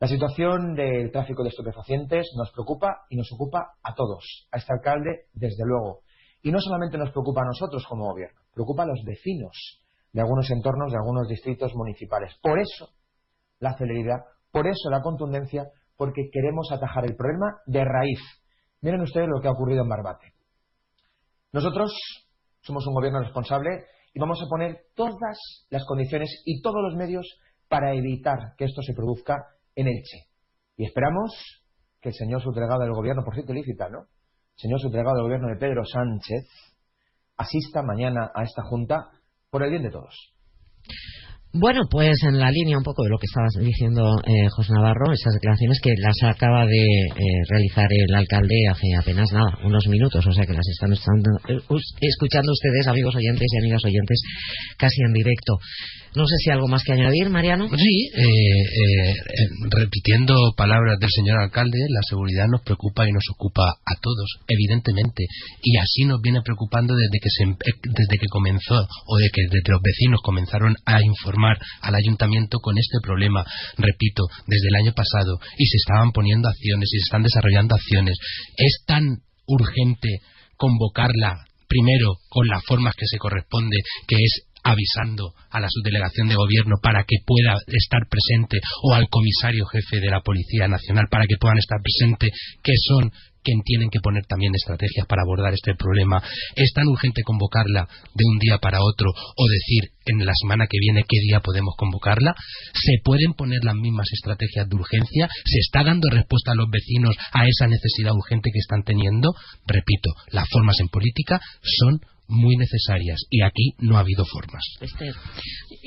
[0.00, 4.72] La situación del tráfico de estupefacientes nos preocupa y nos ocupa a todos, a este
[4.72, 6.00] alcalde, desde luego.
[6.42, 10.50] Y no solamente nos preocupa a nosotros como gobierno, preocupa a los vecinos de algunos
[10.50, 12.34] entornos, de algunos distritos municipales.
[12.42, 12.88] Por eso,
[13.60, 15.64] la celeridad por eso la contundencia,
[15.96, 18.20] porque queremos atajar el problema de raíz.
[18.82, 20.32] Miren ustedes lo que ha ocurrido en Barbate.
[21.50, 21.92] Nosotros
[22.60, 27.26] somos un gobierno responsable y vamos a poner todas las condiciones y todos los medios
[27.68, 29.34] para evitar que esto se produzca
[29.74, 30.28] en Elche.
[30.76, 31.32] Y esperamos
[32.00, 34.02] que el señor subdelegado del gobierno, por cierto, lícita, ¿no?
[34.02, 36.46] El señor subdelegado del gobierno de Pedro Sánchez
[37.36, 39.10] asista mañana a esta junta
[39.50, 40.14] por el bien de todos.
[41.56, 45.12] Bueno, pues en la línea un poco de lo que estaba diciendo eh, José Navarro,
[45.12, 47.14] esas declaraciones que las acaba de eh,
[47.48, 51.60] realizar el alcalde hace apenas nada, unos minutos, o sea que las están eh,
[52.00, 54.20] escuchando ustedes, amigos oyentes y amigas oyentes,
[54.76, 55.54] casi en directo.
[56.16, 57.68] No sé si algo más que añadir, Mariano.
[57.68, 59.14] Sí, eh, eh,
[59.68, 65.26] repitiendo palabras del señor alcalde, la seguridad nos preocupa y nos ocupa a todos, evidentemente,
[65.62, 67.44] y así nos viene preocupando desde que se,
[67.82, 72.76] desde que comenzó o de que desde los vecinos comenzaron a informar al ayuntamiento con
[72.78, 73.44] este problema,
[73.76, 78.16] repito, desde el año pasado y se estaban poniendo acciones y se están desarrollando acciones.
[78.56, 80.08] Es tan urgente
[80.56, 83.76] convocarla primero con las formas que se corresponde,
[84.06, 89.08] que es avisando a la subdelegación de gobierno para que pueda estar presente o al
[89.08, 92.30] comisario jefe de la Policía Nacional para que puedan estar presente,
[92.62, 93.12] que son
[93.44, 96.22] quien tienen que poner también estrategias para abordar este problema.
[96.56, 100.78] Es tan urgente convocarla de un día para otro o decir en la semana que
[100.80, 102.34] viene qué día podemos convocarla.
[102.72, 105.28] Se pueden poner las mismas estrategias de urgencia.
[105.44, 109.34] Se está dando respuesta a los vecinos a esa necesidad urgente que están teniendo.
[109.66, 114.62] Repito, las formas en política son muy necesarias y aquí no ha habido formas.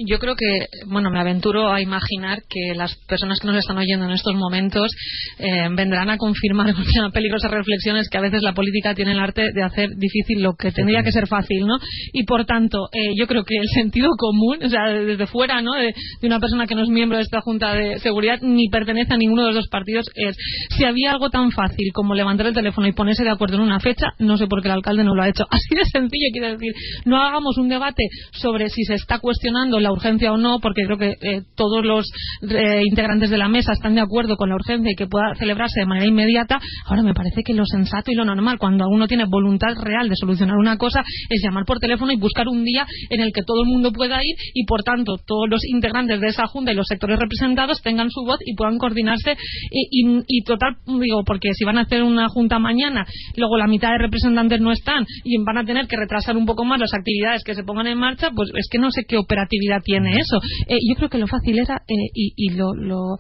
[0.06, 4.06] Yo creo que, bueno, me aventuro a imaginar que las personas que nos están oyendo
[4.06, 4.91] en estos momentos
[5.39, 9.52] eh, vendrán a confirmar con peligrosas reflexiones que a veces la política tiene el arte
[9.54, 11.78] de hacer difícil lo que tendría que ser fácil, ¿no?
[12.13, 15.73] Y por tanto, eh, yo creo que el sentido común, o sea, desde fuera, ¿no?
[15.73, 15.93] De,
[16.28, 19.43] una persona que no es miembro de esta Junta de Seguridad ni pertenece a ninguno
[19.43, 20.36] de los dos partidos es
[20.76, 23.80] si había algo tan fácil como levantar el teléfono y ponerse de acuerdo en una
[23.80, 25.45] fecha, no sé por qué el alcalde no lo ha hecho.
[25.50, 26.74] Así de sencillo quiere decir,
[27.06, 30.98] no hagamos un debate sobre si se está cuestionando la urgencia o no, porque creo
[30.98, 32.06] que eh, todos los
[32.50, 35.80] eh, integrantes de la mesa están de acuerdo con la urgencia y que pueda celebrarse
[35.80, 36.60] de manera inmediata.
[36.86, 40.16] Ahora me parece que lo sensato y lo normal, cuando uno tiene voluntad real de
[40.16, 43.63] solucionar una cosa, es llamar por teléfono y buscar un día en el que todo
[43.63, 46.88] el mundo pueda ir y, por tanto, todos los integrantes de esa junta y los
[46.88, 49.36] sectores representados tengan su voz y puedan coordinarse.
[49.72, 53.92] Y, y total, digo, porque si van a hacer una junta mañana, luego la mitad
[53.92, 57.44] de representantes no están y van a tener que retrasar un poco más las actividades
[57.44, 60.40] que se pongan en marcha, pues es que no sé qué operatividad tiene eso.
[60.68, 63.18] Eh, yo creo que lo fácil era eh, y, lo, lo,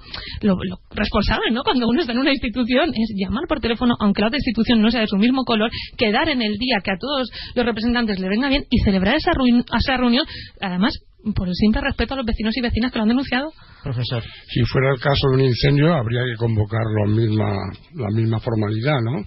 [0.91, 1.63] responsable, ¿no?
[1.63, 4.91] Cuando uno está en una institución es llamar por teléfono, aunque la otra institución no
[4.91, 8.29] sea de su mismo color, quedar en el día que a todos los representantes le
[8.29, 9.31] venga bien y celebrar esa,
[9.77, 10.25] esa reunión,
[10.61, 10.99] además
[11.35, 13.51] por el simple respeto a los vecinos y vecinas que lo han denunciado.
[13.83, 14.23] Profesor.
[14.47, 17.53] Si fuera el caso de un incendio, habría que convocar la misma,
[17.95, 19.23] la misma formalidad, ¿no?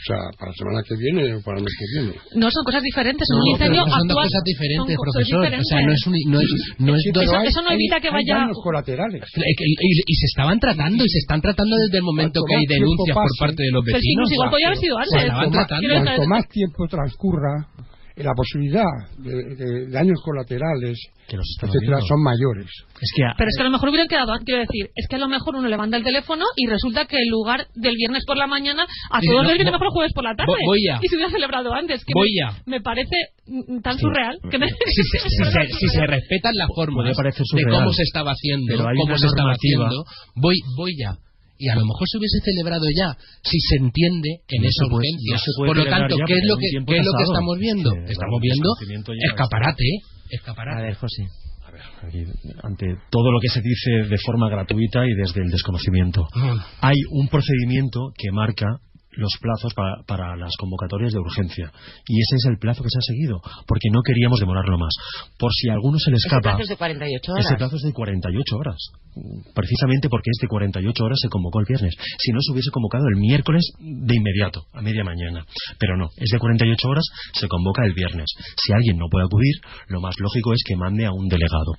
[0.00, 2.12] O sea, para la semana que viene o para el mes que viene.
[2.40, 3.28] No, son cosas diferentes.
[3.28, 5.44] un incendio son dos cosas diferentes, profesor.
[5.44, 8.48] O sea, no es, un, no es, no es eso, eso, no evita que vaya...
[8.48, 9.20] daños colaterales.
[9.20, 13.28] Y, se estaban tratando, y se están tratando desde el momento que hay denuncias por
[13.38, 14.24] parte de los vecinos.
[14.24, 15.20] Pero si igual podía haber sido antes.
[15.28, 17.68] Cuanto más tiempo transcurra,
[18.16, 18.84] la posibilidad
[19.18, 22.66] de, daños colaterales que los etcétera, son mayores.
[23.38, 25.54] Pero es que a lo mejor hubieran quedado, quiero decir, es que a lo mejor
[25.54, 29.20] uno levanta el teléfono y resulta que en lugar del viernes por la mañana, a
[29.20, 30.52] todos les viene mejor el jueves por la tarde.
[31.00, 32.04] Y se hubiera celebrado antes.
[32.04, 32.12] Que
[32.66, 33.14] me, parece
[33.46, 34.38] mm, tan surreal.
[34.50, 40.04] Que si, se, respetan las formas de cómo se estaba haciendo, cómo se estaba haciendo,
[40.34, 41.16] voy, voy ya
[41.60, 43.12] y a lo mejor se hubiese celebrado ya
[43.44, 45.36] si se entiende en esa urgencia.
[45.56, 47.92] Por lo tanto, ¿qué es lo que, ¿qué es lo que estamos viendo?
[48.08, 48.68] estamos viendo
[49.28, 49.98] escaparate, ¿eh?
[50.30, 50.80] escaparate.
[50.80, 51.28] A ver, José.
[51.66, 52.24] A ver, aquí,
[52.64, 56.58] ante todo lo que se dice de forma gratuita y desde el desconocimiento, mm.
[56.80, 58.80] hay un procedimiento que marca
[59.12, 61.72] los plazos para, para, las convocatorias de urgencia.
[62.06, 64.94] Y ese es el plazo que se ha seguido, porque no queríamos demorarlo más.
[65.38, 66.38] Por si a alguno se le escapa.
[66.38, 67.46] Ese plazo es de 48 horas.
[67.46, 68.78] Ese plazo es de 48 horas.
[69.54, 71.94] Precisamente porque es de 48 horas se convocó el viernes.
[72.18, 75.44] Si no, se hubiese convocado el miércoles de inmediato, a media mañana.
[75.78, 78.26] Pero no, es de 48 horas, se convoca el viernes.
[78.56, 79.56] Si alguien no puede acudir,
[79.88, 81.74] lo más lógico es que mande a un delegado.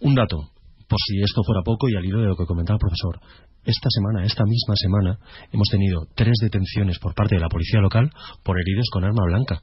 [0.00, 0.53] Un dato,
[0.88, 3.20] por si esto fuera poco y al hilo de lo que comentaba el profesor.
[3.64, 5.18] Esta semana, esta misma semana,
[5.52, 8.10] hemos tenido tres detenciones por parte de la policía local
[8.42, 9.62] por heridos con arma blanca.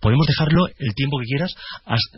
[0.00, 1.54] Podemos dejarlo el tiempo que quieras,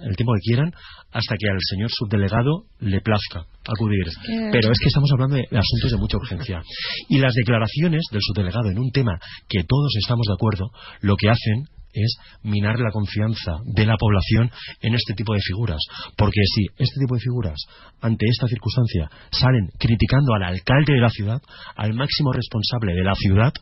[0.08, 0.72] el tiempo que quieran,
[1.12, 4.04] hasta que al señor subdelegado le plazca acudir.
[4.50, 6.62] Pero es que estamos hablando de asuntos de mucha urgencia.
[7.10, 10.70] Y las declaraciones del subdelegado en un tema que todos estamos de acuerdo,
[11.02, 15.80] lo que hacen es minar la confianza de la población en este tipo de figuras.
[16.16, 17.58] Porque si este tipo de figuras,
[18.00, 21.40] ante esta circunstancia, salen criticando al alcalde de la ciudad,
[21.76, 23.52] al máximo responsable de la ciudad,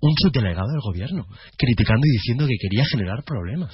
[0.00, 1.26] un subdelegado del gobierno,
[1.58, 3.72] criticando y diciendo que quería generar problemas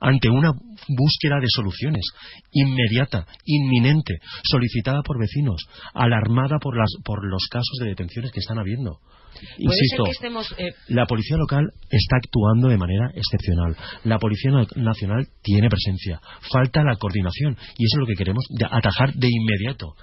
[0.00, 2.04] ante una búsqueda de soluciones
[2.52, 8.58] inmediata, inminente, solicitada por vecinos, alarmada por, las, por los casos de detenciones que están
[8.58, 9.00] habiendo.
[9.58, 10.04] Insisto,
[10.58, 13.76] eh, la policía local está actuando de manera excepcional.
[14.04, 16.20] La policía nacional tiene presencia.
[16.52, 19.94] Falta la coordinación y eso es lo que queremos atajar de inmediato.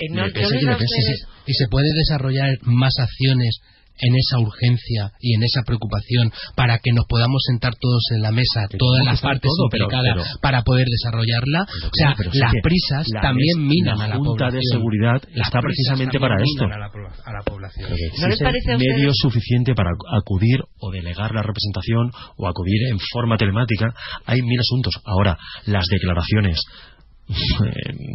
[1.45, 3.59] y se puede desarrollar más acciones
[3.99, 8.31] en esa urgencia y en esa preocupación para que nos podamos sentar todos en la
[8.31, 11.63] mesa, todas las partes implicadas, para poder desarrollarla.
[11.63, 16.65] o sea, las prisas también minan a la Junta de Seguridad está precisamente para esto.
[16.65, 17.89] A la, población.
[18.19, 23.37] ¿No les parece medio suficiente para acudir o delegar la representación o acudir en forma
[23.37, 23.93] telemática?
[24.25, 24.93] Hay mil asuntos.
[25.05, 26.59] Ahora, las declaraciones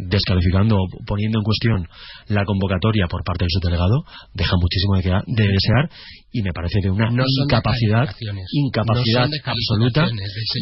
[0.09, 1.87] descalificando o poniendo en cuestión
[2.27, 4.03] la convocatoria por parte del subdelegado
[4.33, 4.95] deja muchísimo
[5.25, 5.89] de, desear
[6.31, 8.09] y me parece de una incapacidad
[8.51, 10.07] incapacidad absoluta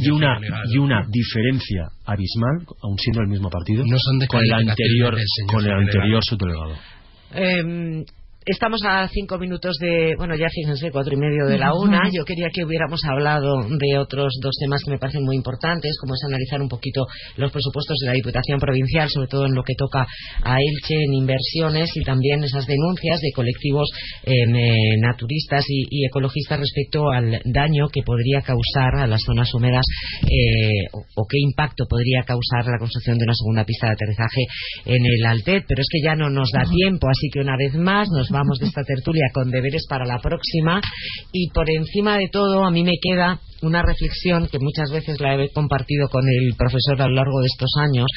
[0.02, 0.40] y una
[0.72, 3.84] y una diferencia abismal aun siendo el mismo partido
[4.28, 5.18] con el anterior
[5.48, 6.76] con el anterior subdelegado.
[7.34, 8.06] Eh,
[8.48, 12.04] Estamos a cinco minutos de, bueno, ya fíjense, cuatro y medio de la una.
[12.14, 16.14] Yo quería que hubiéramos hablado de otros dos temas que me parecen muy importantes, como
[16.14, 19.74] es analizar un poquito los presupuestos de la Diputación Provincial, sobre todo en lo que
[19.74, 20.06] toca
[20.44, 23.90] a Elche en inversiones y también esas denuncias de colectivos
[24.26, 24.46] eh,
[25.02, 29.84] naturistas y, ecologistas respecto al daño que podría causar a las zonas húmedas
[30.22, 34.42] eh, o, qué impacto podría causar la construcción de una segunda pista de aterrizaje
[34.86, 35.66] en el Altet.
[35.68, 38.60] Pero es que ya no nos da tiempo, así que una vez más nos vamos
[38.60, 40.82] de esta tertulia con deberes para la próxima.
[41.32, 45.36] Y por encima de todo a mí me queda una reflexión que muchas veces la
[45.36, 48.08] he compartido con el profesor a lo largo de estos años,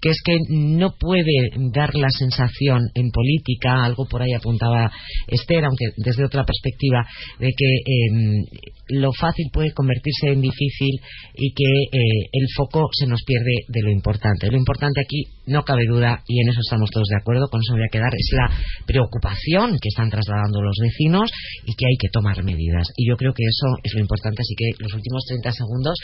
[0.00, 4.90] que es que no puede dar la sensación en política, algo por ahí apuntaba
[5.28, 7.06] Esther, aunque desde otra perspectiva,
[7.38, 8.44] de que em,
[8.88, 11.00] lo fácil puede convertirse en difícil
[11.34, 14.50] y que eh, el foco se nos pierde de lo importante.
[14.50, 17.74] Lo importante aquí, no cabe duda, y en eso estamos todos de acuerdo, con eso
[17.74, 18.50] voy a quedar, es la
[18.86, 21.30] preocupación que están trasladando los vecinos
[21.64, 22.88] y que hay que tomar medidas.
[22.96, 25.96] Y yo creo que eso es lo importante, así que los últimos 30 segundos,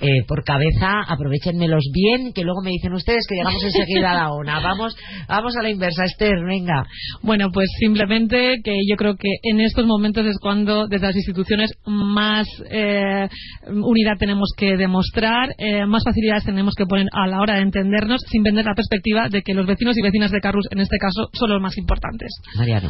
[0.00, 4.32] eh, por cabeza, aprovechenmelos bien, que luego me dicen ustedes que llegamos enseguida a la
[4.32, 4.60] una.
[4.60, 4.94] Vamos,
[5.28, 6.84] vamos a la inversa, Esther, venga.
[7.22, 11.72] Bueno, pues simplemente que yo creo que en estos momentos es cuando desde las instituciones
[11.86, 12.31] más
[12.70, 13.28] eh,
[13.66, 18.20] unidad tenemos que demostrar, eh, más facilidades tenemos que poner a la hora de entendernos,
[18.30, 21.28] sin vender la perspectiva de que los vecinos y vecinas de Carrus, en este caso,
[21.32, 22.30] son los más importantes.
[22.56, 22.88] Mariano.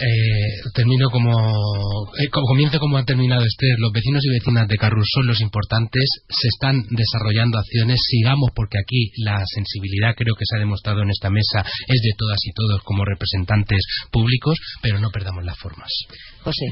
[0.00, 4.78] Eh, termino como, eh, como comienzo como ha terminado Esther los vecinos y vecinas de
[4.78, 10.46] Carrus son los importantes se están desarrollando acciones sigamos porque aquí la sensibilidad creo que
[10.48, 15.00] se ha demostrado en esta mesa es de todas y todos como representantes públicos pero
[15.00, 15.90] no perdamos las formas
[16.44, 16.64] José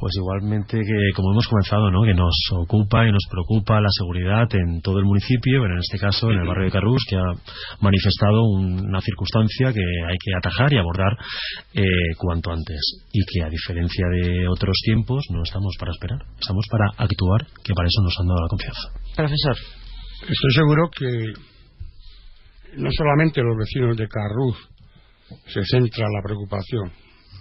[0.00, 2.02] pues igualmente que, como hemos comenzado, ¿no?
[2.02, 5.98] que nos ocupa y nos preocupa la seguridad en todo el municipio, pero en este
[5.98, 7.28] caso en el barrio de Carrús, que ha
[7.80, 11.12] manifestado una circunstancia que hay que atajar y abordar
[11.74, 11.84] eh,
[12.16, 12.80] cuanto antes.
[13.12, 17.74] Y que, a diferencia de otros tiempos, no estamos para esperar, estamos para actuar, que
[17.74, 18.88] para eso nos han dado la confianza.
[19.14, 19.56] Profesor.
[20.22, 21.06] Estoy seguro que
[22.76, 24.56] no solamente los vecinos de Carrús
[25.46, 26.90] se centra la preocupación,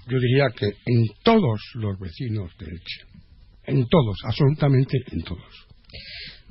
[0.10, 3.05] yo diría que en todos los vecinos de Elche,
[3.66, 5.68] en todos, absolutamente en todos.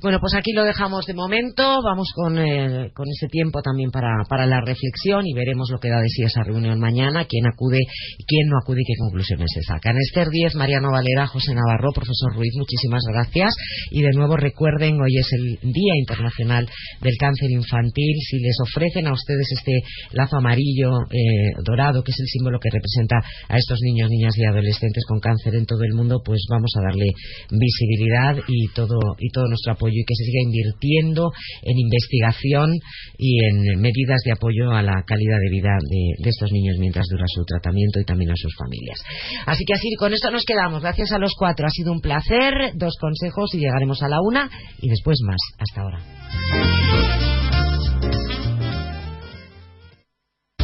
[0.01, 1.81] Bueno, pues aquí lo dejamos de momento.
[1.83, 5.89] Vamos con, eh, con ese tiempo también para, para, la reflexión y veremos lo que
[5.89, 7.79] da de sí esa reunión mañana, quién acude
[8.25, 9.97] quién no acude y qué conclusiones se sacan.
[9.99, 13.51] Esther Díez, Mariano Valera, José Navarro, profesor Ruiz, muchísimas gracias.
[13.91, 16.65] Y de nuevo recuerden, hoy es el Día Internacional
[17.01, 18.15] del Cáncer Infantil.
[18.23, 19.83] Si les ofrecen a ustedes este
[20.13, 23.19] lazo amarillo, eh, dorado, que es el símbolo que representa
[23.49, 26.87] a estos niños, niñas y adolescentes con cáncer en todo el mundo, pues vamos a
[26.87, 27.11] darle
[27.51, 31.31] visibilidad y todo, y todo nuestro apoyo y que se siga invirtiendo
[31.63, 32.71] en investigación
[33.17, 37.25] y en medidas de apoyo a la calidad de vida de, estos niños mientras dura
[37.27, 38.99] su tratamiento y también a sus familias.
[39.45, 40.81] Así que así con esto nos quedamos.
[40.81, 41.65] Gracias a los cuatro.
[41.65, 42.73] Ha sido un placer.
[42.75, 44.49] Dos consejos y llegaremos a la una
[44.81, 45.39] y después más.
[45.57, 47.28] Hasta ahora.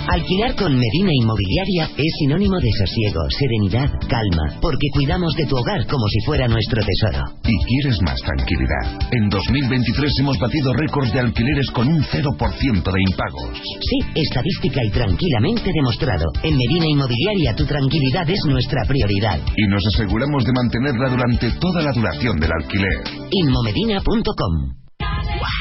[0.08, 5.86] Alquilar con Medina Inmobiliaria es sinónimo de sosiego, serenidad, calma, porque cuidamos de tu hogar
[5.88, 7.26] como si fuera nuestro tesoro.
[7.44, 9.02] Y quieres más tranquilidad.
[9.12, 13.58] En 2023 hemos batido récords de alquileres con un 0% de impagos.
[13.82, 16.26] Sí, estadística y tranquilamente demostrado.
[16.44, 19.40] En Medina Inmobiliaria tu tranquilidad es nuestra prioridad.
[19.58, 23.04] Y nos aseguramos de mantenerla durante toda la duración del alquiler.
[23.32, 24.86] Inmomedina.com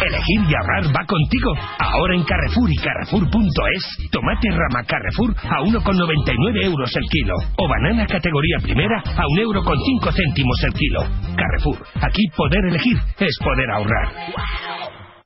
[0.06, 1.52] Elegir y ahorrar va contigo.
[1.78, 7.34] Ahora en Carrefour y Carrefour.es, tomate rama Carrefour a 1,99 euros el kilo.
[7.56, 9.78] O banana categoría primera a 1,05 euro con
[10.12, 11.00] céntimos el kilo.
[11.36, 14.12] Carrefour, aquí poder elegir es poder ahorrar.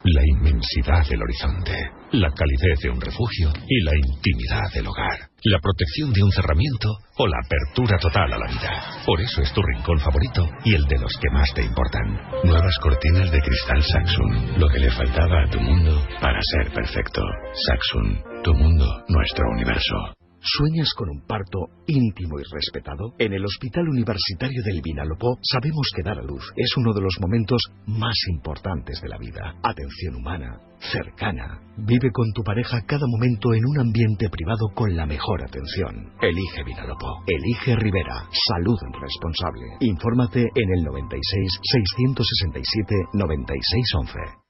[0.04, 1.74] La inmensidad del horizonte,
[2.12, 5.27] la calidez de un refugio y la intimidad del hogar.
[5.44, 9.02] La protección de un cerramiento o la apertura total a la vida.
[9.06, 12.20] Por eso es tu rincón favorito y el de los que más te importan.
[12.42, 14.58] Nuevas cortinas de cristal Saxon.
[14.58, 17.22] Lo que le faltaba a tu mundo para ser perfecto.
[17.68, 18.20] Saxon.
[18.42, 20.17] Tu mundo, nuestro universo.
[20.40, 23.12] ¿Sueñas con un parto íntimo y respetado?
[23.18, 27.14] En el Hospital Universitario del Vinalopó sabemos que dar a luz es uno de los
[27.20, 29.54] momentos más importantes de la vida.
[29.62, 31.60] Atención humana, cercana.
[31.76, 36.12] Vive con tu pareja cada momento en un ambiente privado con la mejor atención.
[36.22, 37.24] Elige Vinalopó.
[37.26, 38.28] Elige Rivera.
[38.30, 39.66] Salud responsable.
[39.80, 44.47] Infórmate en el 96 667 9611.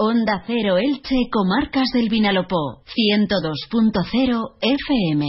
[0.00, 5.26] Onda Cero Elche, Comarcas del Vinalopó, 102.0 FM.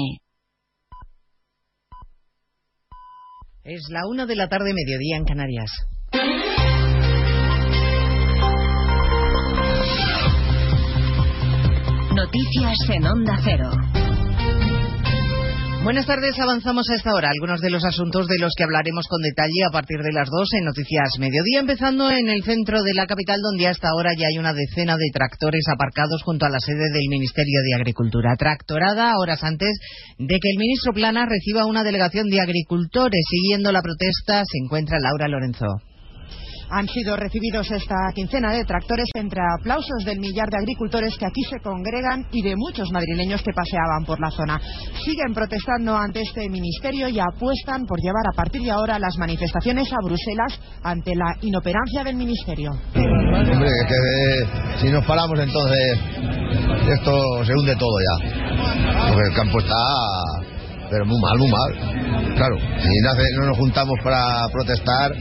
[3.63, 5.71] Es la una de la tarde, mediodía en Canarias.
[12.13, 13.98] Noticias en Onda Cero.
[15.81, 17.29] Buenas tardes, avanzamos a esta hora.
[17.29, 20.49] Algunos de los asuntos de los que hablaremos con detalle a partir de las dos
[20.53, 24.37] en Noticias Mediodía, empezando en el centro de la capital, donde hasta ahora ya hay
[24.37, 28.35] una decena de tractores aparcados junto a la sede del Ministerio de Agricultura.
[28.37, 29.79] Tractorada horas antes
[30.17, 33.23] de que el ministro Plana reciba una delegación de agricultores.
[33.29, 35.88] Siguiendo la protesta se encuentra Laura Lorenzo
[36.69, 41.41] han sido recibidos esta quincena de tractores entre aplausos del millar de agricultores que aquí
[41.49, 44.59] se congregan y de muchos madrileños que paseaban por la zona.
[45.03, 49.91] Siguen protestando ante este ministerio y apuestan por llevar a partir de ahora las manifestaciones
[49.91, 52.71] a Bruselas ante la inoperancia del ministerio.
[52.95, 55.99] Hombre, que si nos paramos entonces
[56.89, 59.09] esto se hunde todo ya.
[59.09, 59.75] Porque el campo está
[60.89, 62.35] pero muy mal, muy mal.
[62.35, 65.11] Claro, si no nos juntamos para protestar,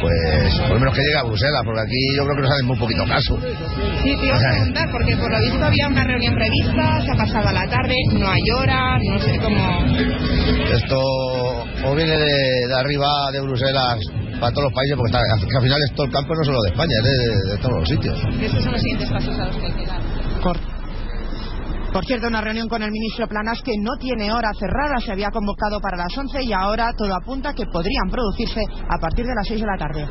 [0.00, 2.66] pues por lo menos que llegue a Bruselas, porque aquí yo creo que nos hacen
[2.66, 3.38] muy poquito caso.
[4.02, 7.16] Sí, te iba a preguntar, porque por lo visto había una reunión prevista, se ha
[7.16, 9.58] pasado a la tarde, no hay hora, no sé cómo...
[10.72, 10.98] Esto
[11.84, 13.98] o viene de, arriba de Bruselas
[14.40, 16.70] para todos los países, porque está, al final es todo el campo no solo de
[16.70, 18.18] España, es de, todos los sitios.
[18.40, 20.77] Estos son los siguientes pasos a los que hay que dar.
[21.92, 25.30] Por cierto, una reunión con el ministro Planas que no tiene hora cerrada, se había
[25.30, 29.46] convocado para las 11 y ahora todo apunta que podrían producirse a partir de las
[29.48, 30.06] 6 de la tarde.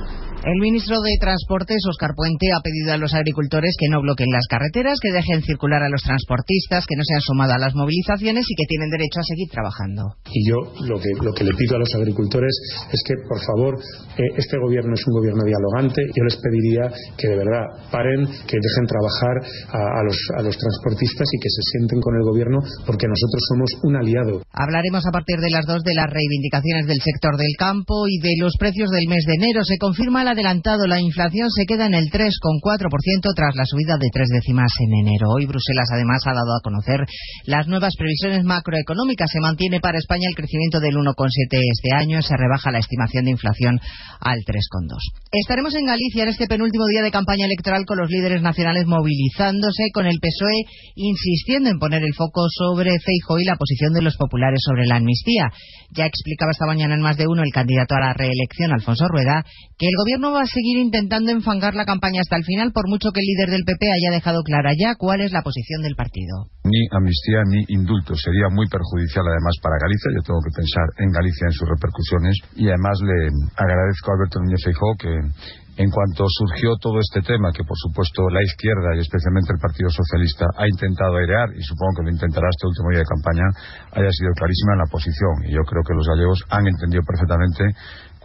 [0.45, 4.45] El ministro de Transportes, Oscar Puente, ha pedido a los agricultores que no bloqueen las
[4.47, 8.45] carreteras, que dejen circular a los transportistas, que no se han sumado a las movilizaciones
[8.47, 10.13] y que tienen derecho a seguir trabajando.
[10.29, 12.53] Y yo lo que, lo que le pido a los agricultores
[12.93, 13.75] es que, por favor,
[14.15, 16.05] eh, este gobierno es un gobierno dialogante.
[16.15, 16.85] Yo les pediría
[17.17, 19.35] que de verdad paren, que dejen trabajar
[19.73, 23.69] a, los, a los transportistas y que se sienten con el gobierno porque nosotros somos
[23.83, 24.41] un aliado.
[24.51, 28.35] Hablaremos a partir de las dos de las reivindicaciones del sector del campo y de
[28.39, 29.63] los precios del mes de enero.
[29.63, 30.87] Se confirma el adelantado.
[30.87, 35.29] La inflación se queda en el 3,4% tras la subida de tres décimas en enero.
[35.29, 37.05] Hoy Bruselas además ha dado a conocer
[37.45, 39.29] las nuevas previsiones macroeconómicas.
[39.31, 42.21] Se mantiene para España el crecimiento del 1,7 este año.
[42.21, 43.79] Se rebaja la estimación de inflación
[44.19, 44.95] al 3,2.
[45.31, 49.91] Estaremos en Galicia en este penúltimo día de campaña electoral con los líderes nacionales movilizándose,
[49.93, 50.63] con el PSOE
[50.95, 54.97] insistiendo en poner el foco sobre Feijóo y la posición de los populares sobre la
[54.97, 55.49] amnistía.
[55.89, 59.43] Ya explicaba esta mañana en más de uno el candidato a la reelección, Alfonso Rueda,
[59.77, 63.11] que el gobierno va a seguir intentando enfangar la campaña hasta el final, por mucho
[63.11, 66.51] que el líder del PP haya dejado clara ya cuál es la posición del partido.
[66.65, 70.11] Ni amnistía ni indulto sería muy perjudicial además para Galicia.
[70.13, 74.39] Yo tengo que pensar en Galicia en sus repercusiones y además le agradezco a Alberto
[74.43, 75.13] Núñez Feijóo que
[75.77, 79.89] en cuanto surgió todo este tema, que por supuesto la izquierda y especialmente el Partido
[79.89, 83.45] Socialista ha intentado airear, y supongo que lo intentará este último día de campaña,
[83.93, 85.35] haya sido clarísima en la posición.
[85.45, 87.63] Y yo creo que los gallegos han entendido perfectamente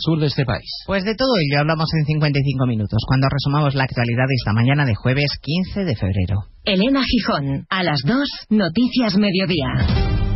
[0.00, 0.70] sur de este país.
[0.86, 4.84] Pues de todo ello hablamos en 55 minutos, cuando resumamos la actualidad de esta mañana
[4.84, 6.44] de jueves 15 de febrero.
[6.64, 10.27] Elena Gijón, a las 2, Noticias Mediodía.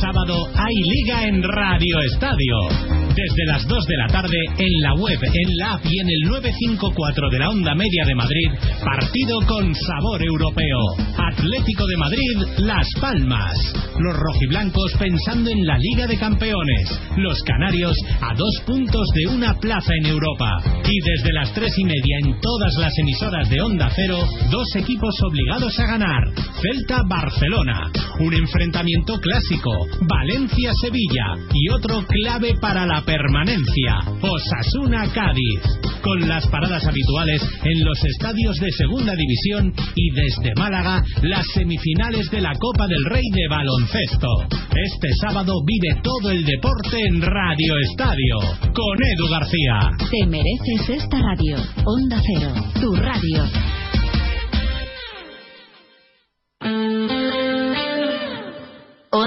[0.00, 3.00] Sábado hay liga en Radio Estadio.
[3.10, 6.30] Desde las 2 de la tarde en la web, en la app y en el
[6.30, 8.48] 954 de la Onda Media de Madrid,
[8.82, 10.78] partido con sabor europeo.
[11.18, 13.52] Atlético de Madrid, Las Palmas.
[13.98, 17.00] Los rojiblancos pensando en la Liga de Campeones.
[17.16, 20.50] Los canarios a dos puntos de una plaza en Europa.
[20.88, 25.14] Y desde las tres y media en todas las emisoras de Onda Cero, dos equipos
[25.22, 26.22] obligados a ganar.
[26.62, 27.90] Celta Barcelona.
[28.20, 29.70] Un enfrentamiento clásico.
[30.00, 31.48] Valencia-Sevilla.
[31.52, 33.98] Y otro clave para la permanencia.
[34.20, 35.60] Osasuna-Cádiz.
[36.02, 42.30] Con las paradas habituales en los estadios de Segunda División y desde Málaga las semifinales
[42.30, 44.28] de la Copa del Rey de Baloncesto.
[44.48, 48.38] Este sábado vive todo el deporte en Radio Estadio
[48.72, 49.90] con Edu García.
[50.10, 51.56] Te mereces esta radio.
[51.84, 53.79] Onda Cero, tu radio.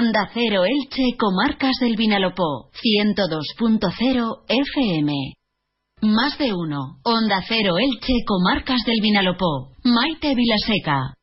[0.04, 5.12] Onda Cero Elche, Comarcas del Vinalopó, 102.0 FM.
[6.02, 6.98] Más de uno.
[7.04, 9.70] Onda Cero Elche, Comarcas del Vinalopó.
[9.82, 11.14] Maite Vilaseca.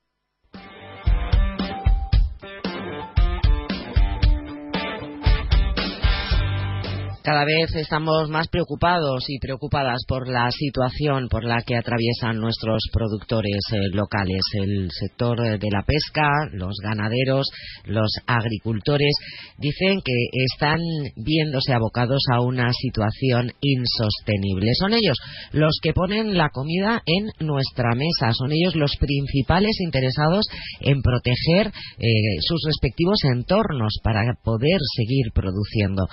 [7.31, 12.81] Cada vez estamos más preocupados y preocupadas por la situación por la que atraviesan nuestros
[12.91, 17.47] productores eh, locales, el sector eh, de la pesca, los ganaderos,
[17.85, 19.15] los agricultores.
[19.57, 20.11] Dicen que
[20.51, 20.81] están
[21.15, 24.69] viéndose abocados a una situación insostenible.
[24.77, 25.17] Son ellos
[25.53, 30.47] los que ponen la comida en nuestra mesa, son ellos los principales interesados
[30.81, 32.11] en proteger eh,
[32.41, 36.07] sus respectivos entornos para poder seguir produciendo.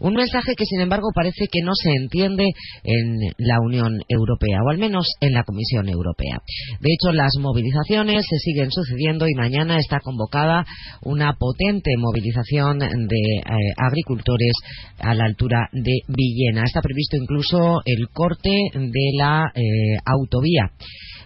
[0.00, 2.44] Un mensaje que, sin embargo, parece que no se entiende
[2.84, 6.38] en la Unión Europea, o al menos en la Comisión Europea.
[6.80, 10.64] De hecho, las movilizaciones se siguen sucediendo y mañana está convocada
[11.02, 14.52] una potente movilización de eh, agricultores
[14.98, 16.64] a la altura de Villena.
[16.64, 19.62] Está previsto incluso el corte de la eh,
[20.04, 20.70] autovía.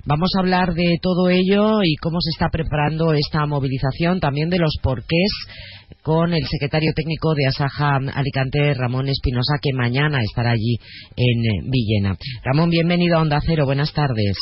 [0.07, 4.59] Vamos a hablar de todo ello y cómo se está preparando esta movilización, también de
[4.59, 5.31] los porqués
[6.03, 10.79] con el secretario técnico de Asaja Alicante, Ramón Espinosa, que mañana estará allí
[11.17, 12.17] en Villena.
[12.45, 13.65] Ramón, bienvenido a Onda Cero.
[13.67, 14.39] Buenas tardes.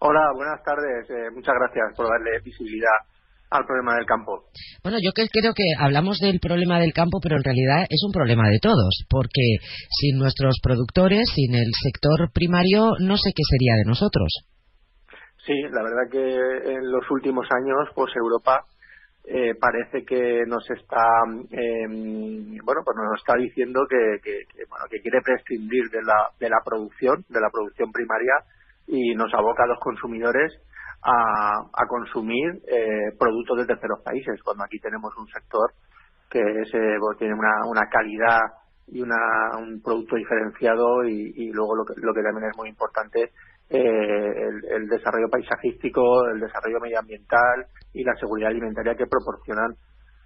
[0.00, 1.10] Hola, buenas tardes.
[1.10, 3.17] Eh, muchas gracias por darle visibilidad
[3.50, 4.44] al problema del campo.
[4.82, 8.48] Bueno, yo creo que hablamos del problema del campo, pero en realidad es un problema
[8.48, 13.88] de todos, porque sin nuestros productores, sin el sector primario, no sé qué sería de
[13.88, 14.28] nosotros.
[15.46, 18.64] Sí, la verdad que en los últimos años, pues Europa
[19.30, 21.04] eh, parece que nos está
[21.50, 24.20] em, bueno pues nos está diciendo que,
[24.70, 28.32] bueno que quiere prescindir de la de la producción de la producción primaria
[28.86, 30.56] y nos aboca a los consumidores
[31.02, 35.72] a, a consumir eh, productos de terceros países cuando aquí tenemos un sector
[36.30, 38.40] que pues, tiene una, una calidad
[38.88, 39.16] y una,
[39.58, 43.32] un producto diferenciado y, luego lo que, lo que también es muy importante
[43.70, 49.74] eh, el, desarrollo paisajístico, el desarrollo medioambiental y la seguridad alimentaria que proporcionan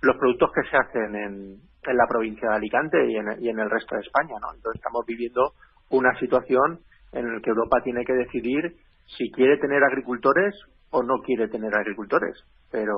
[0.02, 3.58] los productos que se hacen en, en la provincia de Alicante y en, y en
[3.58, 4.34] el resto de España.
[4.40, 4.54] ¿no?
[4.54, 5.54] Entonces estamos viviendo
[5.90, 6.80] una situación
[7.12, 8.76] en la que Europa tiene que decidir
[9.16, 10.54] si quiere tener agricultores
[10.90, 12.36] o no quiere tener agricultores.
[12.70, 12.94] Pero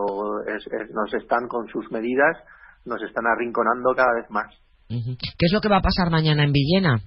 [0.93, 2.37] nos están con sus medidas,
[2.85, 4.47] nos están arrinconando cada vez más.
[4.89, 6.99] ¿Qué es lo que va a pasar mañana en Villena?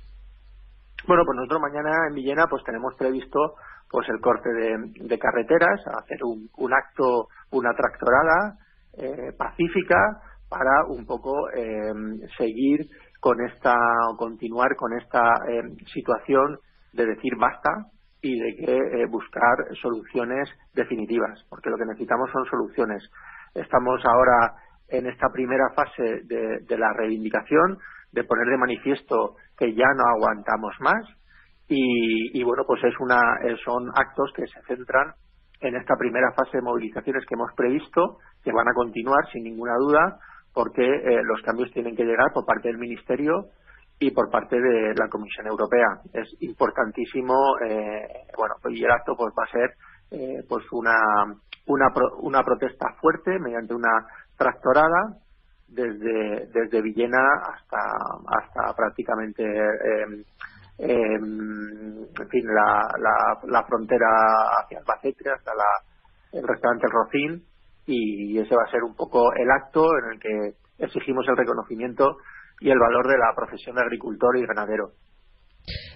[1.08, 3.55] Bueno, pues nosotros mañana en Villena pues tenemos previsto
[3.89, 8.58] pues el corte de, carreteras, hacer un, acto, una tractorada
[8.97, 9.95] eh, pacífica
[10.49, 12.88] para un poco em, seguir
[13.22, 13.76] con esta,
[14.12, 16.60] o continuar con esta em, situación
[16.91, 17.70] de decir basta
[18.22, 23.03] y de que eh, buscar soluciones definitivas, porque lo que necesitamos son soluciones.
[23.53, 24.53] Estamos ahora
[24.89, 27.78] en esta primera fase de la reivindicación,
[28.11, 31.03] de poner de manifiesto que ya no aguantamos más
[31.70, 33.20] y, bueno, pues es una,
[33.65, 35.13] son actos que se centran
[35.59, 39.74] en esta primera fase de movilizaciones que hemos previsto, que van a continuar sin ninguna
[39.78, 40.18] duda,
[40.53, 43.47] porque eh, los cambios tienen que llegar por parte del Ministerio
[44.00, 46.02] y por parte de la Comisión Europea.
[46.14, 49.74] Es importantísimo, eh, bueno, y el acto pues va a ser
[50.12, 50.95] eh, pues una,
[51.66, 51.88] una,
[52.22, 55.18] una protesta fuerte mediante una tractorada
[55.68, 57.78] desde, desde Villena hasta,
[58.28, 60.24] hasta prácticamente eh,
[60.80, 64.08] en fin, la, la, la, frontera
[64.62, 67.43] hacia Albacete, hasta la, el restaurante El Rocín,
[67.88, 72.18] y ese va a ser un poco el acto en el que exigimos el reconocimiento
[72.60, 74.91] y el valor de la profesión de agricultor y ganadero.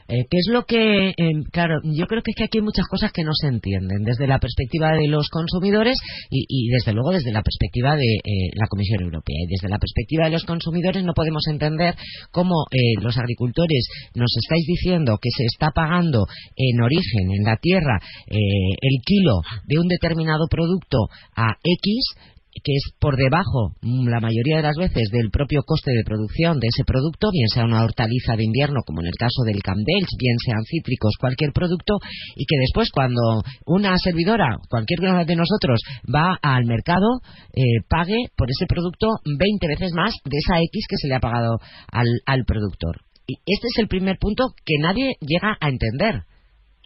[0.08, 1.14] Eh, ¿Qué es lo que, eh,
[1.52, 4.28] claro, yo creo que es que aquí hay muchas cosas que no se entienden desde
[4.28, 5.98] la perspectiva de los consumidores
[6.30, 9.38] y, desde luego desde la perspectiva de eh, la Comisión Europea.
[9.40, 11.96] Y desde la perspectiva de los consumidores no podemos entender
[12.32, 12.66] cómo
[13.02, 19.02] los agricultores nos estáis diciendo que se está pagando en origen, en la tierra, el
[19.06, 22.16] kilo de un determinado producto a X
[22.64, 26.60] que es por debajo mm, la mayoría de las veces del propio coste de producción
[26.60, 30.10] de ese producto, bien sea una hortaliza de invierno como en el caso del Camdelch,
[30.18, 32.00] bien sean cítricos, cualquier producto,
[32.36, 35.80] y que después cuando una servidora, cualquier de nosotros,
[36.14, 37.22] va al mercado,
[37.54, 41.20] eh, pague por ese producto 20 veces más de esa X que se le ha
[41.20, 41.58] pagado
[41.92, 43.02] al, al productor.
[43.28, 46.24] Y este es el primer punto que nadie llega a entender.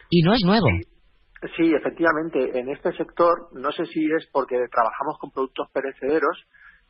[0.10, 0.68] Y no es nuevo.
[1.74, 6.46] Efectivamente, en este sector, no sé si es porque trabajamos con productos perecederos,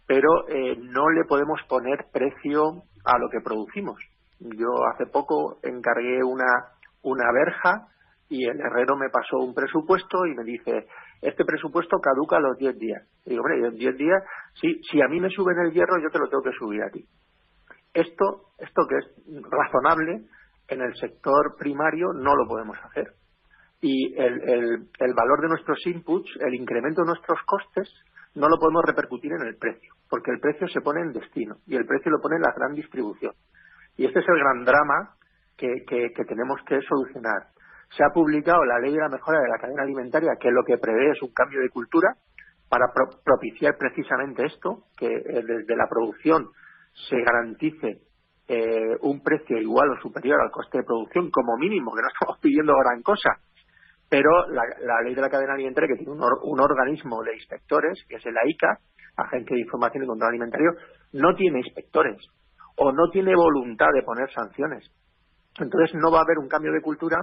[0.08, 4.00] pero eh, no le podemos poner precio a lo que producimos.
[4.40, 7.88] Yo hace poco encargué una, una verja
[8.30, 10.88] y el herrero me pasó un presupuesto y me dice,
[11.22, 13.04] este presupuesto caduca a los 10 días.
[13.26, 14.24] Y digo, hombre, en 10 días,
[14.60, 16.90] si, si a mí me suben el hierro, yo te lo tengo que subir a
[16.90, 17.06] ti.
[17.94, 19.06] Esto, esto que es
[19.50, 20.26] razonable,
[20.68, 23.14] en el sector primario no lo podemos hacer
[23.82, 27.90] y el, el, valor de nuestros inputs, el incremento de nuestros costes,
[28.36, 31.76] no lo podemos repercutir en el precio, porque el precio se pone en destino y
[31.76, 33.34] el precio lo pone en la gran distribución.
[33.98, 35.16] Y este es el gran drama
[35.58, 37.48] que, tenemos que solucionar.
[37.96, 40.78] Se ha publicado la ley de la mejora de la cadena alimentaria, que lo que
[40.78, 42.10] prevé es un cambio de cultura
[42.68, 42.88] para
[43.24, 46.50] propiciar precisamente esto, que eh, desde la producción
[47.08, 48.02] se garantice
[48.48, 52.40] eh, un precio igual o superior al coste de producción como mínimo, que no estamos
[52.42, 53.40] pidiendo gran cosa,
[54.10, 54.64] pero la,
[55.04, 58.80] ley de la cadena alimentaria, que tiene un, organismo de inspectores, que es el AICA,
[59.18, 60.72] Agencia de Información y Control Alimentario,
[61.14, 62.18] no tiene inspectores
[62.78, 64.84] o no tiene voluntad de poner sanciones.
[65.58, 67.18] Entonces no va a haber un cambio de cultura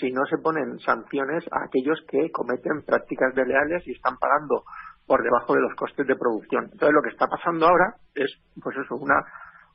[0.00, 4.64] si no se ponen sanciones a aquellos que cometen prácticas desleales y están pagando
[5.06, 6.64] por debajo de los costes de producción.
[6.64, 8.30] Entonces lo que está pasando ahora es,
[8.62, 9.24] pues eso, una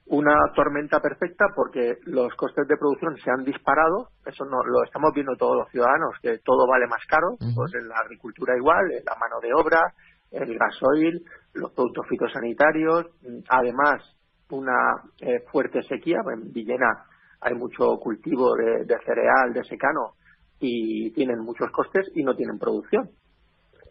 [0.05, 5.11] una tormenta perfecta porque los costes de producción se han disparado, eso no, lo estamos
[5.13, 9.03] viendo todos los ciudadanos, que todo vale más caro, pues en la agricultura igual, en
[9.05, 9.93] la mano de obra,
[10.31, 11.23] el gasoil,
[11.53, 13.05] los productos fitosanitarios,
[13.49, 14.01] además
[14.49, 14.73] una
[15.21, 17.05] eh, fuerte sequía, en Villena
[17.41, 20.13] hay mucho cultivo de, cereal, de secano,
[20.59, 23.09] y tienen muchos costes y no tienen producción.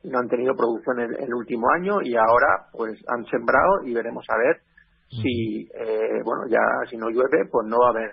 [0.05, 4.25] No han tenido producción en el último año y ahora pues han sembrado y veremos
[4.29, 4.63] a ver
[5.21, 8.11] si eh, bueno ya si no llueve pues no va a haber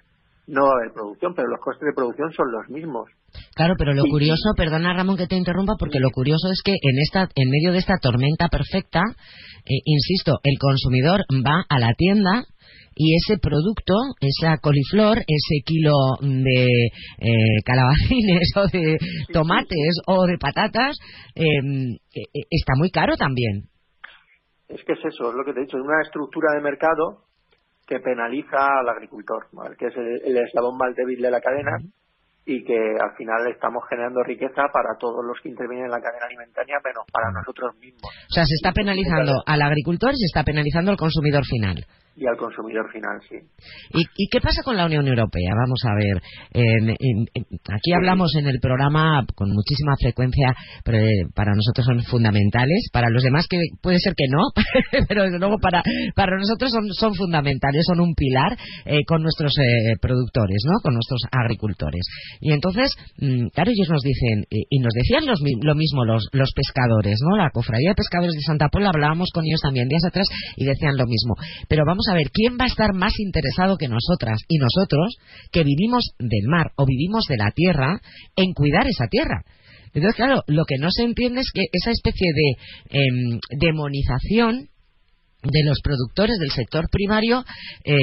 [0.47, 3.09] no va a haber producción pero los costes de producción son los mismos.
[3.55, 6.97] Claro, pero lo curioso, perdona Ramón que te interrumpa, porque lo curioso es que en
[6.97, 12.45] esta, en medio de esta tormenta perfecta, eh, insisto, el consumidor va a la tienda
[13.01, 18.97] y ese producto, esa coliflor, ese kilo de eh, calabacines o de
[19.31, 20.97] tomates o de patatas,
[21.33, 21.43] eh,
[22.13, 23.68] eh, está muy caro también.
[24.69, 27.23] Es que es eso, es lo que te he dicho, es una estructura de mercado
[27.87, 29.47] que penaliza al agricultor,
[29.77, 31.71] que es el, el eslabón más débil de la cadena
[32.45, 36.25] y que al final estamos generando riqueza para todos los que intervienen en la cadena
[36.25, 38.03] alimentaria, menos para nosotros mismos.
[38.03, 41.85] O sea, se está penalizando al agricultor y se está penalizando al consumidor final
[42.19, 43.39] y al consumidor final, sí.
[43.95, 45.55] ¿Y, qué pasa con la Unión Europea?
[45.55, 46.19] Vamos a ver.
[47.71, 52.89] aquí hablamos en el programa con muchísima frecuencia, pero eh, para nosotros son fundamentales.
[52.91, 54.51] Para los demás que puede ser que no,
[55.07, 55.81] pero desde luego para,
[56.13, 60.79] para nosotros son, son fundamentales, son un pilar eh, con nuestros eh, productores, ¿no?
[60.83, 62.03] Con nuestros agricultores.
[62.39, 66.51] Y entonces, mm, claro, ellos nos dicen, y nos decían los, lo mismo los, los
[66.53, 67.37] pescadores, ¿no?
[67.37, 70.97] La cofradía de pescadores de Santa Pola, hablábamos con ellos también días atrás y decían
[70.97, 71.35] lo mismo.
[71.67, 75.15] Pero vamos a ver, ¿quién va a estar más interesado que nosotras y nosotros,
[75.51, 77.99] que vivimos del mar o vivimos de la tierra,
[78.35, 79.43] en cuidar esa tierra?
[79.93, 84.69] Entonces, claro, lo que no se entiende es que esa especie de em, demonización
[85.43, 87.45] de los productores del sector primario
[87.85, 87.95] eh,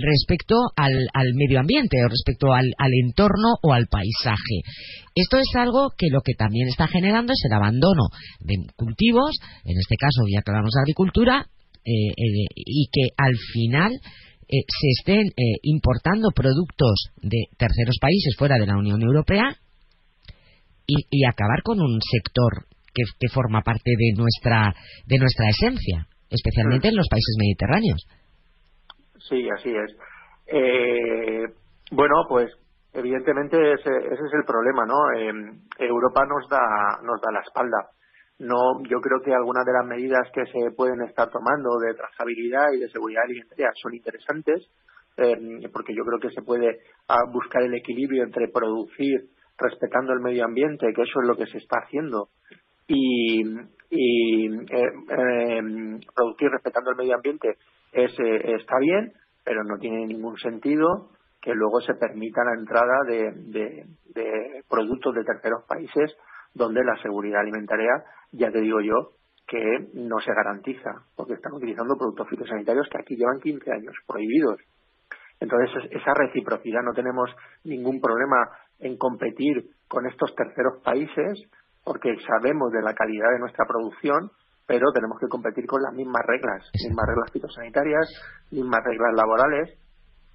[0.00, 0.94] respecto al,
[1.34, 2.72] medio ambiente o respecto al,
[3.04, 4.64] entorno o al paisaje.
[5.14, 8.08] Esto es algo que lo que también está generando es el abandono
[8.40, 11.46] de cultivos, en este caso ya hablamos de agricultura,
[11.84, 15.24] eh, eh, y que al final eh, se estén
[15.62, 19.56] importando productos de terceros países fuera de la Unión Europea
[20.86, 24.74] y, acabar con un sector que, que, forma parte de nuestra
[25.06, 28.06] de nuestra esencia, especialmente en los países mediterráneos.
[29.28, 29.94] Sí, así es.
[31.92, 32.50] bueno, pues
[32.92, 34.96] evidentemente ese, ese, es el problema, ¿no?
[35.78, 37.90] Europa nos da nos da la espalda
[38.38, 42.72] no yo creo que algunas de las medidas que se pueden estar tomando de trazabilidad
[42.72, 44.68] y de seguridad alimentaria son interesantes
[45.16, 49.26] eh, porque yo creo que se puede ah, buscar el equilibrio entre producir
[49.58, 52.28] respetando el medio ambiente que eso es lo que se está haciendo
[52.88, 53.42] y,
[53.90, 55.62] y eh, eh,
[56.14, 57.56] producir respetando el medio ambiente
[57.92, 59.12] es, está bien
[59.44, 61.10] pero no tiene ningún sentido
[61.40, 66.16] que luego se permita la entrada de, de productos de terceros países
[66.54, 69.12] donde la seguridad alimentaria ya te digo yo
[69.48, 74.60] que no se garantiza, porque están utilizando productos fitosanitarios que aquí llevan 15 años prohibidos.
[75.40, 77.30] Entonces, esa reciprocidad, no tenemos
[77.64, 78.36] ningún problema
[78.78, 81.48] en competir con estos terceros países,
[81.88, 84.30] porque sabemos de la calidad de nuestra producción,
[84.66, 88.06] pero tenemos que competir con las mismas reglas, mismas reglas fitosanitarias,
[88.50, 89.78] mismas reglas laborales.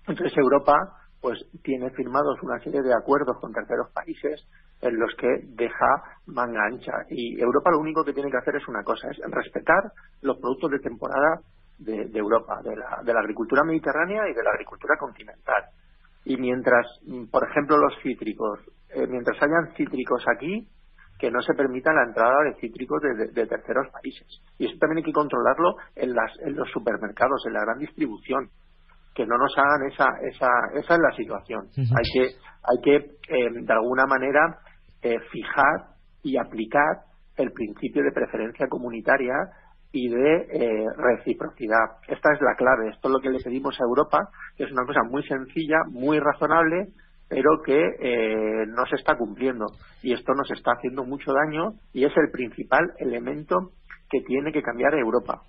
[0.08, 0.74] Entonces, Europa
[1.22, 4.42] pues tiene firmados una serie de acuerdos con terceros países
[4.82, 7.06] en los que deja manga ancha.
[7.12, 9.94] Y Europa lo único que tiene que hacer es una cosa, es respetar
[10.24, 11.40] los productos de temporada
[11.78, 15.66] de, Europa, de la, de la agricultura mediterránea y de la agricultura continental.
[16.26, 16.88] Y mientras,
[17.30, 20.68] por ejemplo, los cítricos, eh, mientras hayan cítricos aquí,
[21.24, 24.28] que no se permita la entrada de cítricos de, terceros países.
[24.60, 28.50] Y eso también hay que controlarlo en, las, en los supermercados, en la gran distribución
[29.16, 32.96] que no nos hagan esa esa esa es la situación hay que hay que
[33.30, 34.58] eh, de alguna manera
[35.04, 35.94] eh, fijar
[36.24, 37.06] y aplicar
[37.38, 39.36] el principio de preferencia comunitaria
[39.92, 42.02] y de eh, reciprocidad.
[42.08, 42.90] Esta es la clave.
[42.90, 44.18] Esto es lo que le pedimos a Europa,
[44.58, 46.88] que es una cosa muy sencilla, muy razonable,
[47.30, 49.66] pero que eh, no se está cumpliendo.
[50.02, 53.72] Y esto nos está haciendo mucho daño y es el principal elemento
[54.14, 55.42] que tiene que cambiar Europa.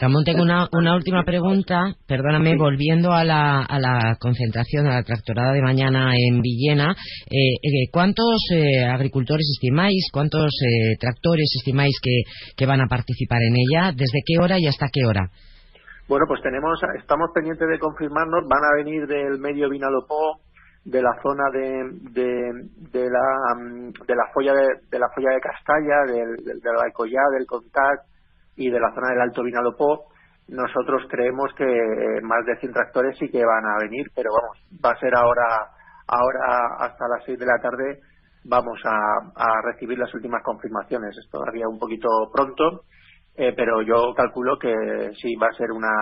[0.00, 5.02] Ramón, tengo una, una última pregunta, perdóname, volviendo a la, a la concentración, a la
[5.04, 6.96] tractorada de mañana en Villena.
[7.30, 10.50] Eh, eh, ¿Cuántos eh, agricultores estimáis, cuántos
[10.98, 12.22] tractores estimáis que,
[12.56, 13.92] que van a participar en ella?
[13.92, 15.30] ¿Desde qué hora y hasta qué hora?
[16.08, 20.40] Bueno, pues tenemos, estamos pendientes de confirmarnos, van a venir del medio Vinalopó,
[20.84, 25.40] de la zona de, de, la mm, de la folla de, de la folla de
[25.40, 28.06] Castalla, del, de la Alcoyá, del Contact
[28.56, 30.06] y de la zona del Alto Vinalopó,
[30.48, 31.64] nosotros creemos que
[32.22, 35.70] más de 100 tractores sí que van a venir, pero vamos, va a ser ahora
[36.06, 38.00] ahora hasta las 6 de la tarde
[38.44, 38.98] vamos a,
[39.36, 41.16] a recibir las últimas confirmaciones.
[41.16, 42.82] Es todavía un poquito pronto,
[43.36, 45.94] eh, pero yo calculo que sí va a ser una,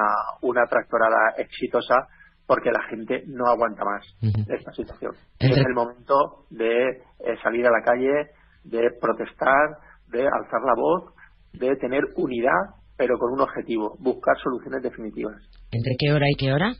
[0.42, 2.08] una tractorada exitosa
[2.50, 4.02] porque la gente no aguanta más
[4.48, 5.12] esta situación.
[5.38, 8.32] Es el momento de eh, salir a la calle,
[8.64, 9.78] de protestar,
[10.08, 11.14] de alzar la voz,
[11.52, 15.36] de tener unidad, pero con un objetivo, buscar soluciones definitivas.
[15.70, 16.72] ¿Entre qué hora y qué hora?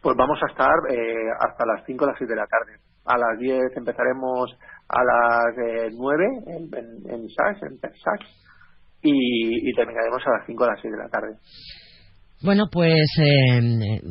[0.00, 2.80] Pues vamos a estar eh, hasta las 5 o las 6 de la tarde.
[3.04, 4.50] A las 10 empezaremos
[4.88, 8.24] a las eh, 9 en, en, en SAS, en Persax,
[9.02, 11.36] y, y terminaremos a las 5 o las 6 de la tarde.
[12.44, 13.56] Bueno, pues eh,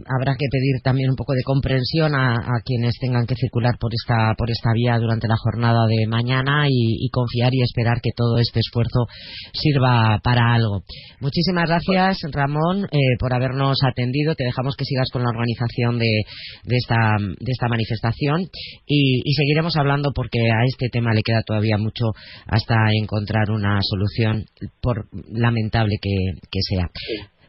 [0.09, 2.34] habrá que pedir también un poco de comprensión a,
[2.65, 7.07] quienes tengan que circular por esta por esta vía durante la jornada de mañana y,
[7.11, 9.05] confiar y esperar que todo este esfuerzo
[9.53, 10.81] sirva para algo.
[11.19, 14.34] Muchísimas gracias, Ramón, eh, por habernos atendido.
[14.34, 16.23] Te dejamos que sigas con la organización de,
[16.63, 18.49] de esta de esta manifestación
[18.88, 22.05] y, seguiremos hablando porque a este tema le queda todavía mucho
[22.47, 24.45] hasta encontrar una solución,
[24.81, 26.89] por lamentable que sea.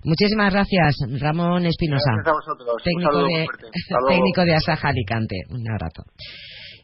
[0.04, 2.12] Muchísimas gracias, Ramón Espinosa.
[2.84, 3.46] Técnico, de,
[4.08, 5.36] técnico de Asaja Alicante.
[5.48, 6.04] Un abrazo.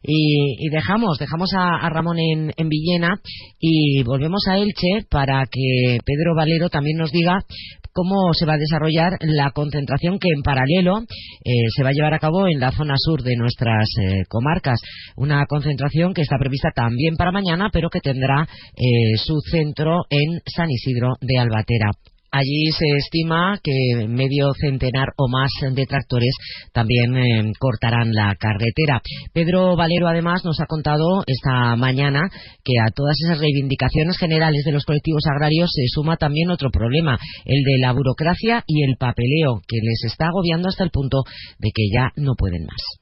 [0.03, 3.21] Y, dejamos, dejamos a, Ramón en, Villena
[3.59, 7.45] y volvemos a Elche para que Pedro Valero también nos diga
[7.93, 12.14] cómo se va a desarrollar la concentración que en paralelo eh, se va a llevar
[12.14, 14.81] a cabo en la zona sur de nuestras eh, comarcas.
[15.16, 20.41] Una concentración que está prevista también para mañana, pero que tendrá eh, su centro en
[20.47, 21.91] San Isidro de Albatera.
[22.33, 26.33] Allí se estima que medio centenar o más de tractores
[26.72, 29.03] también eh, cortarán la carretera.
[29.33, 32.20] Pedro Valero, además, nos ha contado esta mañana
[32.64, 37.18] que a todas esas reivindicaciones generales de los colectivos agrarios se suma también otro problema,
[37.45, 41.24] el de la burocracia y el papeleo, que les está agobiando hasta el punto
[41.59, 42.99] de que ya no pueden más.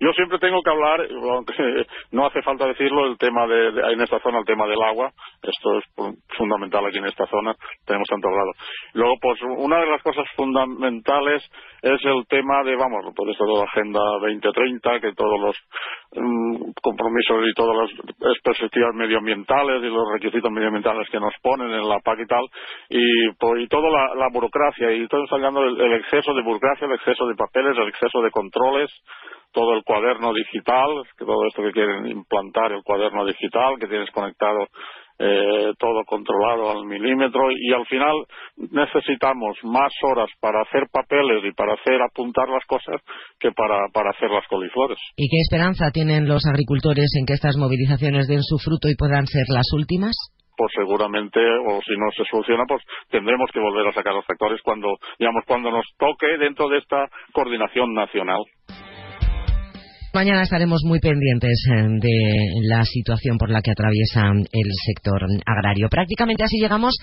[0.00, 1.54] Yo siempre tengo que hablar, aunque
[2.12, 5.10] no hace falta decirlo, el tema de, en esta zona, el tema del agua.
[5.42, 5.84] Esto es
[6.36, 7.54] fundamental aquí en esta zona.
[7.86, 8.50] Tenemos tanto hablado.
[8.94, 11.42] Luego, pues, una de las cosas fundamentales
[11.82, 15.56] es el tema de, vamos, pues esto de la Agenda 2030, que todos los
[16.12, 21.88] mm, compromisos y todas las perspectivas medioambientales y los requisitos medioambientales que nos ponen en
[21.88, 22.44] la PAC y tal,
[22.88, 27.26] y, pues, y toda la, burocracia, y estamos hablando del exceso de burocracia, el exceso
[27.26, 28.90] de papeles, el exceso de controles,
[29.54, 34.10] todo el cuaderno digital, que todo esto que quieren implantar el cuaderno digital, que tienes
[34.10, 34.66] conectado
[35.16, 38.16] eh, todo controlado al milímetro y al final
[38.56, 43.00] necesitamos más horas para hacer papeles y para hacer apuntar las cosas
[43.38, 44.98] que para, para hacer las coliflores.
[45.16, 49.26] ¿Y qué esperanza tienen los agricultores en que estas movilizaciones den su fruto y puedan
[49.26, 50.14] ser las últimas?
[50.56, 52.80] pues seguramente, o si no se soluciona, pues
[53.10, 54.86] tendremos que volver a sacar los sectores cuando,
[55.18, 58.38] digamos, cuando nos toque dentro de esta coordinación nacional.
[60.14, 65.88] Mañana estaremos muy pendientes eh, de la situación por la que atraviesa el sector agrario.
[65.90, 66.94] Prácticamente así llegamos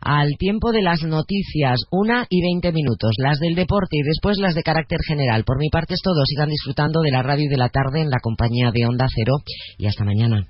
[0.00, 4.56] al tiempo de las noticias, una y veinte minutos, las del deporte y después las
[4.56, 5.44] de carácter general.
[5.44, 6.24] Por mi parte es todo.
[6.26, 9.34] Sigan disfrutando de la radio de la tarde en la compañía de Onda Cero
[9.78, 10.44] y hasta mañana.